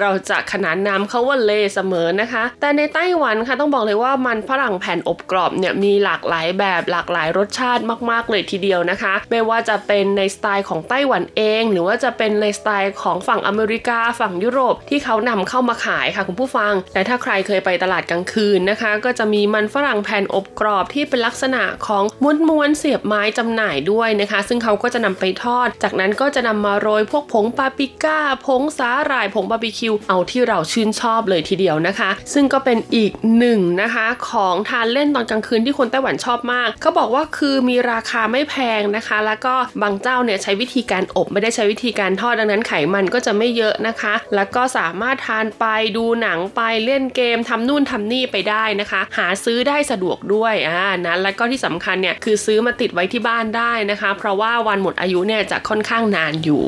[0.00, 22.04] เราจะขนานนามเขาว่าเลย์เสมอนะคะ แต่ในไต้หวันค่ะต้องบอกเลยว่ามันฝรั่งแผ่นอบกรอบเนี่ยมีหลากหลายแบบหลากหลายรสชาติมาก ๆ เลยทีเดียวนะคะ ไม่ว่าจะเป็นในสไตล์ของไต้หวันเอง หรือว่าจะเป็นในสไตล์ของฝั่งอเมริกาฝั่งยุโรปที่เขานำเข้ามาขายค่ะคุณผู้ฟังและถ้าใครเคยไปตลาดกลางคืนนะคะ ก็จะมีมันฝรั่งแผ่นอบกรอบที่เป็นลักษณะของ
[22.48, 45.64] ม้วนๆเสียบไม้จำหน่ายด้วยนะคะ ซึ่งเขาก็จะนำไปทอด จากนั้นก็จะนำมาโรยพวกผงปาปริก้า ผงสาหร่ายผงบาร์บีคิวเอาที่เราชื่นชอบเลยทีเดียวนะคะ ซึ่งก็เป็นอีกหนึ่งนะคะของทานเล่นตอนกลางคืนที่คนไต้หวันชอบมาก เขาบอกว่าคือมีราคาไม่แพงนะคะ แล้วก็บางเจ้าเนี่ยใช้วิธีการอบไม่ได้ใช้วิธีการทอดดังนั้นไขมันก็จะไม่เยอะนะคะ แล้วก็สามารถทานไป
[45.96, 56.62] ดูหนังไปเล่นเกมทำนู่นทำนี่ไปได้นะคะ หาซื้อได้สะดวกด้วยอ่านะแล้วก็ที่สำคัญเนี่ยคือซื้อมาติดไว้ที่บ้านได้นะคะ เพราะว่าวันหมดอายุเนี่ยจะค่อนข้างนานอยู่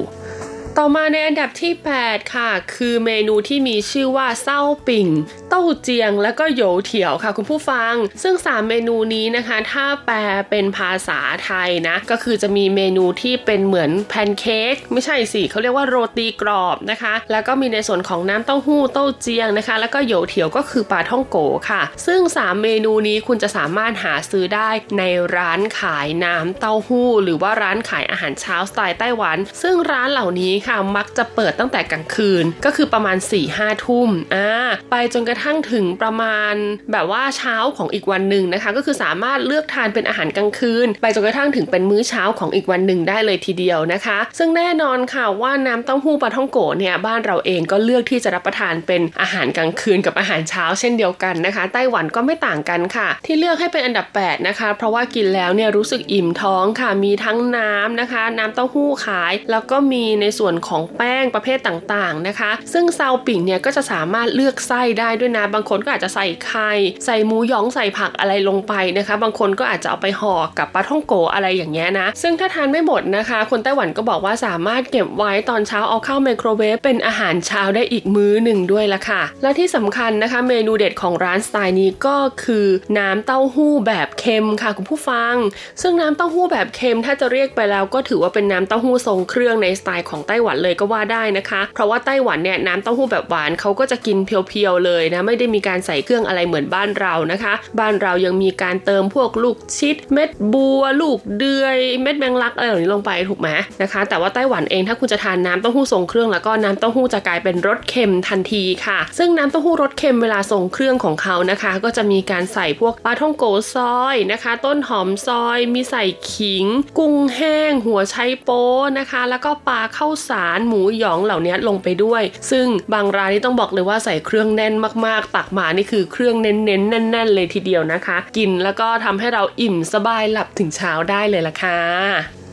[0.82, 1.72] ต่อมาในอันดับที่
[2.02, 5.08] 8 ค่ะ คือเมนูที่มีชื่อว่าเส้าปิ่ง
[5.48, 10.16] เต้าเจียง และก็โยเถียวค่ะคุณผู้ฟัง ซึ่ง 3 เมนูนี้นะคะ ถ้าแปล
[10.50, 21.36] เป็นภาษาไทยนะ ก็คือจะมีเมนูที่เป็นเหมือนแพนเค้กไม่ใช่สิเขาเรียกว่าโรตีกรอบนะคะ แล้วก็มีในส่วนของน้ำเต้าหู้เต้าเจียงนะคะ แล้วก็โยเถียวก็คือปลาท่องโก
[21.70, 25.02] ค่ะ ซึ่ง 3 เมนูนี้คุณจะสามารถหาซื้อได้ใน
[25.36, 34.50] ร้านขายน้ำเต้าหู้ หรือว่าร้านขายอาหารเช้าสไตล์ไต้หวัน ซึ่งร้านเหล่านี้ค่ะมักจะเปิดตั้งแต่กลางคืน ก็คือประมาณ4ี่ห้าทุ่มอ่า
[34.90, 36.54] ไปจนกระทั่งถึงประมาณ
[36.92, 66.70] แบบว่าเช้าของอีกวันหนึ่งนะคะ ก็คือสามารถเลือกทานเป็นอาหารกลางคืน ไปจนกระทั่งถึงเป็นมื้อเช้าของอีกวันหนึ่งได้เลยทีเดียวนะคะ ซึ่งแน่นอนค่ะว่าน้ำเต้าหู้ปลาท่องโกะเนี่ยบ้านเราเองก็เลือกที่จะรับประทานเป็นอาหารกลางคืนกับอาหารเช้าเช่นเดียวกันนะคะ ไต้หวันก็ไม่ต่างกันค่ะ ที่เลือกให้เป็นอันดับ 8 นะคะ เพราะว่ากินแล้วเนี่ยรู้สึกอิ่มท้องค่ะมีทั้งน้ำนะคะ น้ำเต้าหู้ขาย แล้วก็มีในส่วนของแป้งประเภทต่างๆนะคะ ซึ่งซาวปิ่งเนี่ยก็จะสามารถเลือกไส้ได้ด้วยนะ บางคนก็อาจจะใส่ไข่
[67.04, 82.66] ใส่หมูยองใส่ผักอะไรลงไปนะคะ บางคนก็อาจจะเอาไปห่อกับปลาท่องโกอะไรอย่างเงี้ยนะ ซึ่งถ้าทานไม่หมดนะคะ คนไต้หวันก็บอกว่าสามารถเก็บไว้ตอนเช้าเอาเข้าไมโครเวฟเป็นอาหารเช้าได้อีกมื้อหนึ่งด้วยละค่ะ และที่สำคัญนะคะ เมนูเด็ดของร้านสไตล์นี้ก็คือ
[82.98, 85.34] น้ำเต้าหู้แบบเค็มค่ะคุณผู้ฟัง
[85.82, 103.48] ซึ่งน้ำเต้าหู้แบบเค็มถ้าจะเรียกไปแล้วก็ถือว่าเป็นน้ำเต้าหู้ทรงเครื่องในสไตล์ของไต้หวันเลยก็ว่าได้นะคะ เพราะว่าไต้หวันเนี่ยน้ำเต้าหู้แบบหวานเขาก็จะกินเพียวๆเลยนะไม่ได้มีการใส่เครื่องอะไรเหมือนบ้านเรานะคะ บ้านเรายังมีการเติมพวกลูกชิด เม็ดบัว ลูกเดือย เม็ดแมงลักอะไรเหล่านี้ลงไปถูกไหม
[103.82, 116.66] นะคะ แต่ว่าไต้หวันเองถ้าคุณจะทานน้ำเต้าหู้ทรงเครื่องแล้วก็น้ำเต้าหู้จะกลายเป็นรสเค็มทันทีค่ะ ซึ่งน้ำเต้าหู้รสเค็มเวลาทรงเครื่องของเขานะคะ ก็จะมีการใส่พวกปลาท่องโกซอยนะคะ ต้นหอมซอย มีใส่ขิง
[116.98, 118.66] กุ้งแห้ง หัวไชโป๊
[118.98, 124.74] นะคะ แล้วก็ปลาข้าวสารหมูหยองเหล่านี้ลงไปด้วย ซึ่งบางร้านนี่ต้องบอกเลยว่าใส่เครื่องแน่น
[125.06, 132.49] มากๆ ตักมานี่คือเครื่องเน้นๆแน่น ๆ เลยทีเดียวนะคะ กินแล้วก็ทำให้เราอิ่มสบายหลับถึงเช้าได้เลยล่ะค่ะ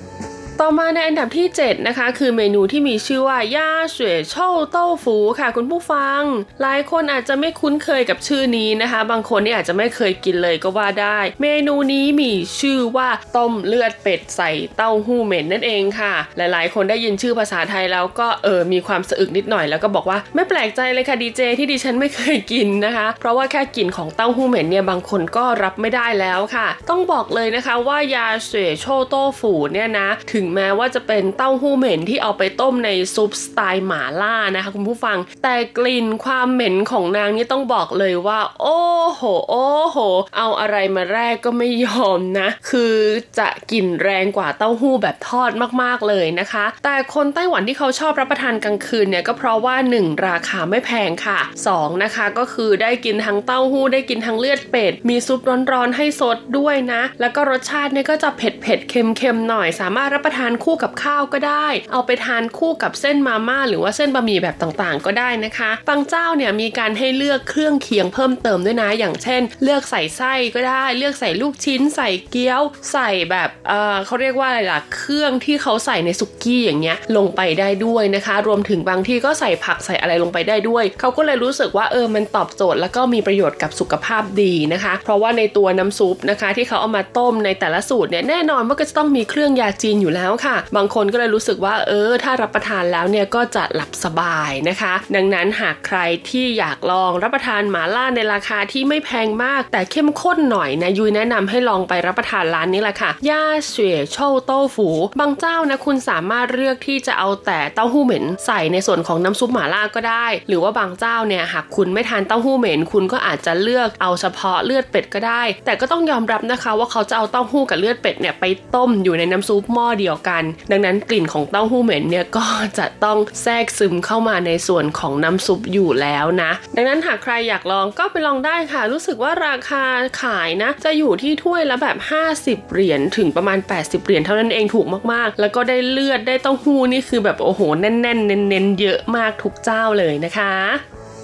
[0.62, 6.22] ต่อมาในอันดับที่ 7 นะคะ คือเมนูที่มีชื่อว่าย่าเสวยโชวเต้าฟูค่ะคุณผู้ฟัง
[6.62, 38.80] หลายคนอาจจะไม่คุ้นเคยกับชื่อนี้นะคะ บางคนนี่อาจจะไม่เคยกินเลยก็ว่าได้ เมนูนี้มีชื่อว่าต้มเลือดเป็ดใส่เต้าหู้เหม็นนั่นเองค่ะ หลายๆ คนได้ยินชื่อภาษาไทยแล้วก็เออมีความสะอึกนิดหน่อยแล้วก็บอกว่าไม่แปลกใจเลยค่ะดีเจที่ดิฉันไม่เคยกินนะคะ เพราะว่าแค่กลิ่นของเต้าหู้เหม็นเนี่ยบางคนก็รับไม่ได้แล้วค่ะ ต้องบอกเลยนะคะว่ายาเสวยโชโต้ฟูเนี่ยนะถึงแม้ว่าจะเป็นเต้าหู้เหม็นที่เอาไปต้มในซุปสไตล์หมาล่านะคะคุณผู้ฟัง แต่กลิ่นความเหม็นของนางนี่ต้องบอกเลยว่า โอ้
[39.14, 39.98] โห โอ้โห
[40.38, 42.96] เอาอะไรมาแรกก็ไม่ยอมนะ คือ
[43.40, 51.40] จะกลิ่นแรงกว่าเต้าหู้แบบทอดมากๆเลยนะคะ แต่คนไต้หวันที่เขาชอบรับประทานกลางคืนเนี่ยก็เพราะว่า 1 ราคาไม่แพงค่ะ
[51.72, 55.40] 2 นะคะก็คือได้กินทั้งเต้าหู้ได้กินทั้งเลือดเป็ด มีซุป
[55.72, 72.62] ร้อนๆให้สดด้วยนะ แล้วก็รสชาติเนี่ยก็จะเผ็ดๆเค็มๆหน่อย สามารถรับประททานคู่กับข้าวก็ได้ เอาไปทานคู่กับเส้นมาม่าหรือว่าเส้นบะหมี่แบบต่างๆ ก็ได้นะคะ บางเจ้าเนี่ยมีการให้เลือกเครื่องเคียงเพิ่มเติมด้วยนะ อย่างเช่น เลือกใส่ไส้ก็ได้ เลือกใส่ลูกชิ้น ใส่เกี๊ยว
[72.92, 96.00] ใส่แบบเออเขาเรียกว่าอะไรล่ะ เครื่องที่เขาใส่ในสุกี้อย่างเงี้ยลงไปได้ด้วยนะคะ รวมถึงบางที่ก็ใส่ผักใส่อะไรลงไปได้ด้วย เขาก็เลยรู้สึกว่าเออมันตอบโจทย์แล้วก็มีประโยชน์กับสุขภาพดีนะคะ เพราะว่าในตัวน้ำซุปนะคะ ที่เขาเอามาต้มในแต่ละสูตรเนี่ยแน่นอนว่าก็จะต้องมีเครื่องยาจีนอยู่แล้วค่ะ บางคนก็เลยรู้สึกว่าเออ ถ้ารับประทานแล้วเนี่ยก็จะหลับสบายนะคะ ดังนั้นหากใคร
[96.30, 122.48] ที่อยากลองรับประทานหมาล่าในราคาที่ไม่แพงมาก แต่เข้มข้นหน่อยนะยุ้ยแนะนำให้ลองไปรับประทานร้านนี้แหละค่ะย่าเสวยโชวโต้ฝู บางเจ้านะคุณสามารถเลือกที่จะเอาแต่เต้าหู้เหม็นใส่ในส่วนของน้ำซุปหมาล่าก็ได้ หรือว่าบางเจ้าเนี่ยหากคุณไม่ทานเต้าหู้เหม็น คุณก็อาจจะเลือกเอาเฉพาะเลือดเป็ดก็ได้ แต่ก็ต้องยอมรับนะคะว่าเขาจะเอาเต้าหู้กับเลือดเป็ดเนี่ยไปต้มอยู่ในน้ำซุปหม้อเดียวกัน ดังนั้นกลิ่นของเต้าหู้เหม็นเนี่ยก็
[122.78, 129.84] จะต้องแทรกซึมเข้ามาในส่วนของน้ำซุปอยู่แล้วนะ ดังนั้นหากใครอยากลองก็ไปลองได้ค่ะ รู้สึกว่าราคา
[130.22, 131.98] ขายนะ จะอยู่ที่ถ้วยละแบบ
[132.36, 140.54] 50 เหรียญถึงประมาณ 80 เหรียญเท่านั้นเองถูกมากๆ แล้วก็ได้เลือดได้เต้าหู้นี่คือแบบโอ้โหแน่นๆเน้นๆเยอะมากทุกเจ้าเลยนะคะ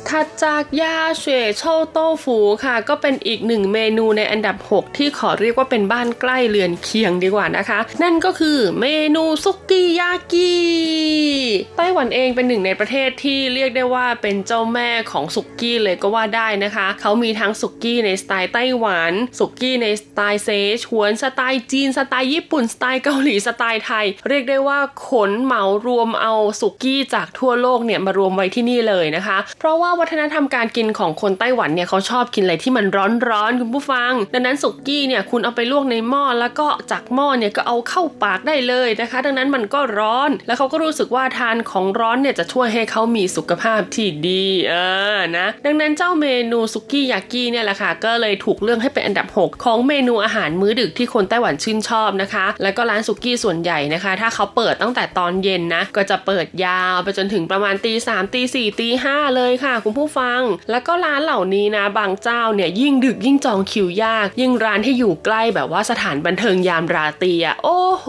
[0.09, 8.85] ถัดจากยาเฉวยโชโต้ฟูค่ะ ก็เป็นอีกหนึ่งเมนูในอันดับ 6 ที่ขอเรียกว่าเป็นบ้านใกล้เรือนเคียงดีกว่านะคะ นั่นก็คือเม
[9.15, 10.53] นูซุกี้ยากิ
[11.77, 20.49] ไต้หวันเองเป็นหนึ่งในประเทศที่เรียกได้ว่าเป็นเจ้าแม่ของซุกี้เลยก็ว่าได้นะคะ เขามีทั้งซุกี้ในสไตล์ไต้หวันซุกี้ในสไตล์เซ
[20.83, 32.85] ชวนสไตล์จีนสไตล์ญี่ปุ่นสไตล์เกาหลีสไตล์ไทย เรียกได้ว่าขนเหมารวมเอาซุกี้จากทั่วโลกเนี่ยมารวมไว้ที่นี่เลยนะคะ เพราะว่าวัฒนธรรมการกินของคนไต้หวันเนี่ยเขาชอบกินอะไรที่มัน
[33.29, 44.75] ร้อนๆคุณผู้ฟัง ดังนั้นสุกี้เนี่ยคุณเอาไปลวกในหม้อแล้วก็จากหม้อเนี่ยก็เอาเข้าปากได้เลยนะคะ ดังนั้นมันก็ร้อน แล้วเขาก็รู้สึกว่าทานของร้อนเนี่ยจะช่วยให้เขามีสุขภาพที่ดีเอ
[45.15, 68.07] อนะดังนั้นเจ้าเมนูสุกี้ยากิเนี่ยแหละค่ะก็เลยถูกเลือกให้เป็นอันดับ 6 ของเมนูอาหารมื้อดึกที่คนไต้หวันชื่นชอบนะคะ แล้วก็ร้านสุกี้ส่วนใหญ่นะคะ ถ้าเขาเปิดตั้งแต่ตอนเย็นนะก็จะเปิดยาวไปจนถึงประมาณตีสามตีสี่ตีห้าเลยค่ะคุณผู้ฟัง แล้วก็ร้านเหล่านี้นะบางเจ้าเนี่ยยิ่งดึกยิ่งจองคิวยาก ยิ่งร้านที่อยู่ใกล้แบบว่าสถานบันเทิงยามราตรีอะโอ้โห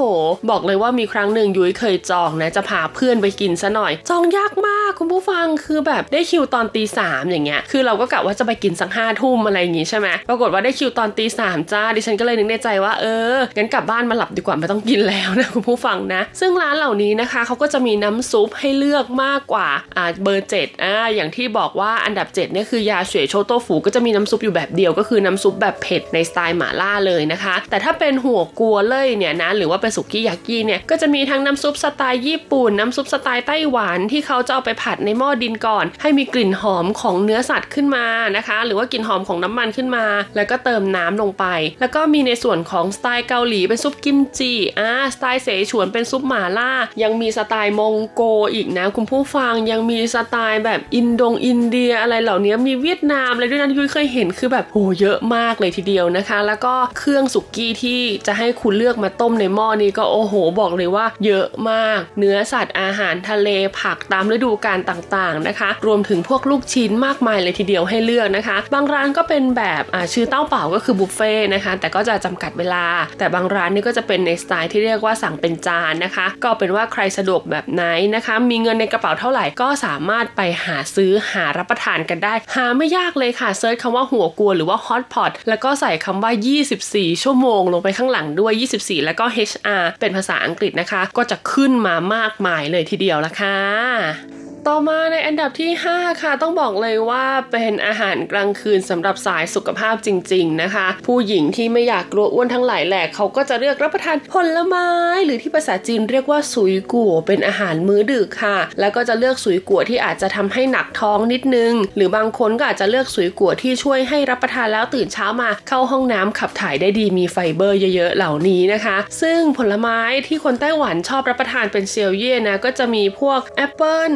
[0.51, 38.07] บอกเลยว่ามีครั้งหนึ่งยุ้ยเคยจองนะจะพาเพื่อนไปกินซะหน่อย จองยากมากคุณผู้ฟังคือแบบได้คิวตอนตีสามอย่างเงี้ยคือเราก็กะว่าจะไปกินสักห้าทุ่มอะไรอย่างงี้ใช่ไหมปรากฏว่าได้คิวตอนตีสามจ้าดิฉันก็เลยนึกในใจว่าเอองั้นกลับบ้านมาหลับดีกว่าไม่ต้องกินแล้วนะคุณผู้ฟังนะ ซึ่งร้านเหล่านี้นะคะเขาก็จะมีน้ำซุปให้เลือกมากกว่าอ่าเบอร์เจ็ดอ่าอย่างที่บอกบอกว่าอันดับ7เนี่ยคือยาเฉวยโชโตฟูก็จะมีน้ำซุปอยู่แบบเดียวก็คือน้ำซุปแบบเผ็ดในสไตล์หม่าล่าเลยนะคะ แต่ถ้าเป็นหัวกัวเล่ยเนี่ยนะหรือว่าเป็นสุกี้ยากิเนี่ยก็จะมีทั้งน้ำซุปสไตล์ญี่ปุ่นน้ำซุปสไตล์ไต้หวันที่เขาจะเอาไปผัดในหม้อดินก่อน ให้มีกลิ่นหอมของเนื้อสัตว์ขึ้นมา
[38.37, 40.07] นะคะ หรือว่ากลิ่นหอมของน้ำมันขึ้นมา
[40.37, 41.45] แล้วก็เติมน้ำลงไป
[41.81, 48.23] แล้วก็มีในส่วนของสไตล์เกาหลีเป็นซุปกิมจิอ่าสไตล์เสฉวนเป็นซุปหม่าล่า ยังมีสไตล์มองโก
[48.55, 63.49] อีกนะคุณผู้ฟังยังมีสไตล์แบบอินดงอินินเดียอะไรเหล่านี้มีเวียดนามอะไรด้วยนะที่ยุ้ยเคยเห็นคือแบบโหเยอะมากเลยทีเดียวนะคะ แล้วก็เครื่องสุกี้ที่จะให้คุณเลือกมาต้มในหม้อนี้ก็โอ้โหบอกเลยว่า เยอะมาก เนื้อสัตว์อาหารทะเล
[63.81, 69.83] ผักตามฤดูกาลต่างๆนะคะ รวมถึงพวกลูกชิ้นมากมายเลยทีเดียวให้เลือกนะคะ บางร้านก็เป็นแบบ
[70.13, 72.85] ชื่อเต้าเป่าก็คือบุฟเฟ่ต์นะคะ แต่ก็จะจำกัดเวลา
[73.19, 77.85] แต่บางร้านนี่ก็จะเป็นในสไตล์ที่เรียกว่าสั่งเป็นจานนะคะ ก็เป็นว่าใครสะดวกแบบไหน
[78.15, 86.33] นะคะ มีเงินในกระเป๋าเท่าไหร่ก็สามารถไปหาซื้อหารับประทานกันได้ หาไม่ยากเลยค่ะเซิร์ชคำว่าหัวกัวหรือว่าฮอตพอตแล้วก็ใส่คำว่า
[86.77, 104.89] 24 ชั่วโมง ลงไปข้างหลังด้วย 24 แล้วก็ HR เป็นภาษาอังกฤษนะคะ ก็จะขึ้นมามากมายเลยทีเดียวละค่ะ ต่อมาในอันดับที่ 5 ค่ะ ต้องบอกเลยว่าเป็นอาหารกลางคืนสำหรับสายสุขภาพจริง ๆนะคะ ผู้หญิงที่ไม่อยากกลัวอ้วนทั้งหลายแหละเขาก็จะเลือกรับประทานผลไม้
[105.25, 124.13] หรือที่ภาษาจีนเรียกว่าสุยกัวเป็นอาหารมื้อดึกค่ะ แล้วก็จะเลือกสุยกัวที่อาจจะทำให้หนักท้องนิดนึง หรือบางคนก็อาจจะเลือกสุยกัวที่ช่วยให้รับประทานแล้วตื่นเช้ามาเข้าห้องน้ำขับถ่ายได้ดีมีไฟเบอร์เยอะๆเหล่านี้นะคะ ซึ่งผลไม้ที่คนไต้หวันชอบรับประทานเป็นเซียวเย่นะก็จะมีพวกแอปเปิ้ล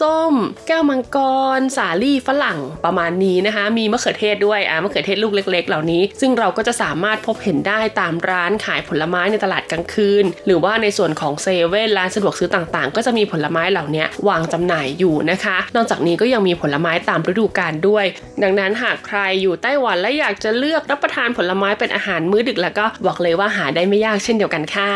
[0.00, 0.34] ส้ม
[0.66, 1.18] แก้วมังก
[1.58, 18.04] ร สาลี่ฝรั่งประมาณนี้นะคะ มีมะเขือเทศด้วยอ่ามะเขือเทศลูกเล็ก ๆ เหล่านี้ ซึ่งเราก็จะสามารถพบเห็นได้ตามร้านขายผลไม้ในตลาดกลางคืน หรือว่าในส่วนของเซเว่นร้านสะดวกซื้อต่างๆ ก็จะมีผลไม้เหล่านี้วางจำหน่ายอยู่นะคะ นอกจากนี้ก็ยังมีผลไม้ตามฤดูกาลด้วย
[18.42, 24.92] ดังนั้นหากใครอยู่ไต้หวันและอยากจะเลือกรับประทานผลไม้เป็นอาหารมื้อดึกแล้วก็บอกเลยว่าหาได้ไม่ยากเช่นเดียวกันค่ะ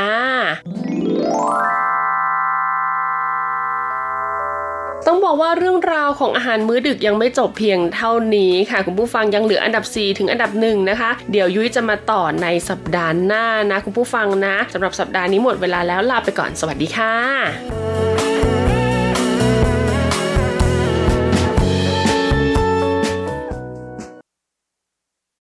[5.06, 18.15] ต้องบอกว่าเรื่องราวของอาหารมื้อดึกยังไม่จบเพียงเท่านี้ค่ะ คุณผู้ฟังยังเหลืออันดับ 4 ถึงอันดับ1นะคะ เดี๋ยวยุ้ยจะมาต่อในสัปดาห์หน้านะ คุณผู้ฟังนะสำหรับสัปดาห์นี้หมดเวลาแล้วลาไปก่อนสวัสดีค่ะ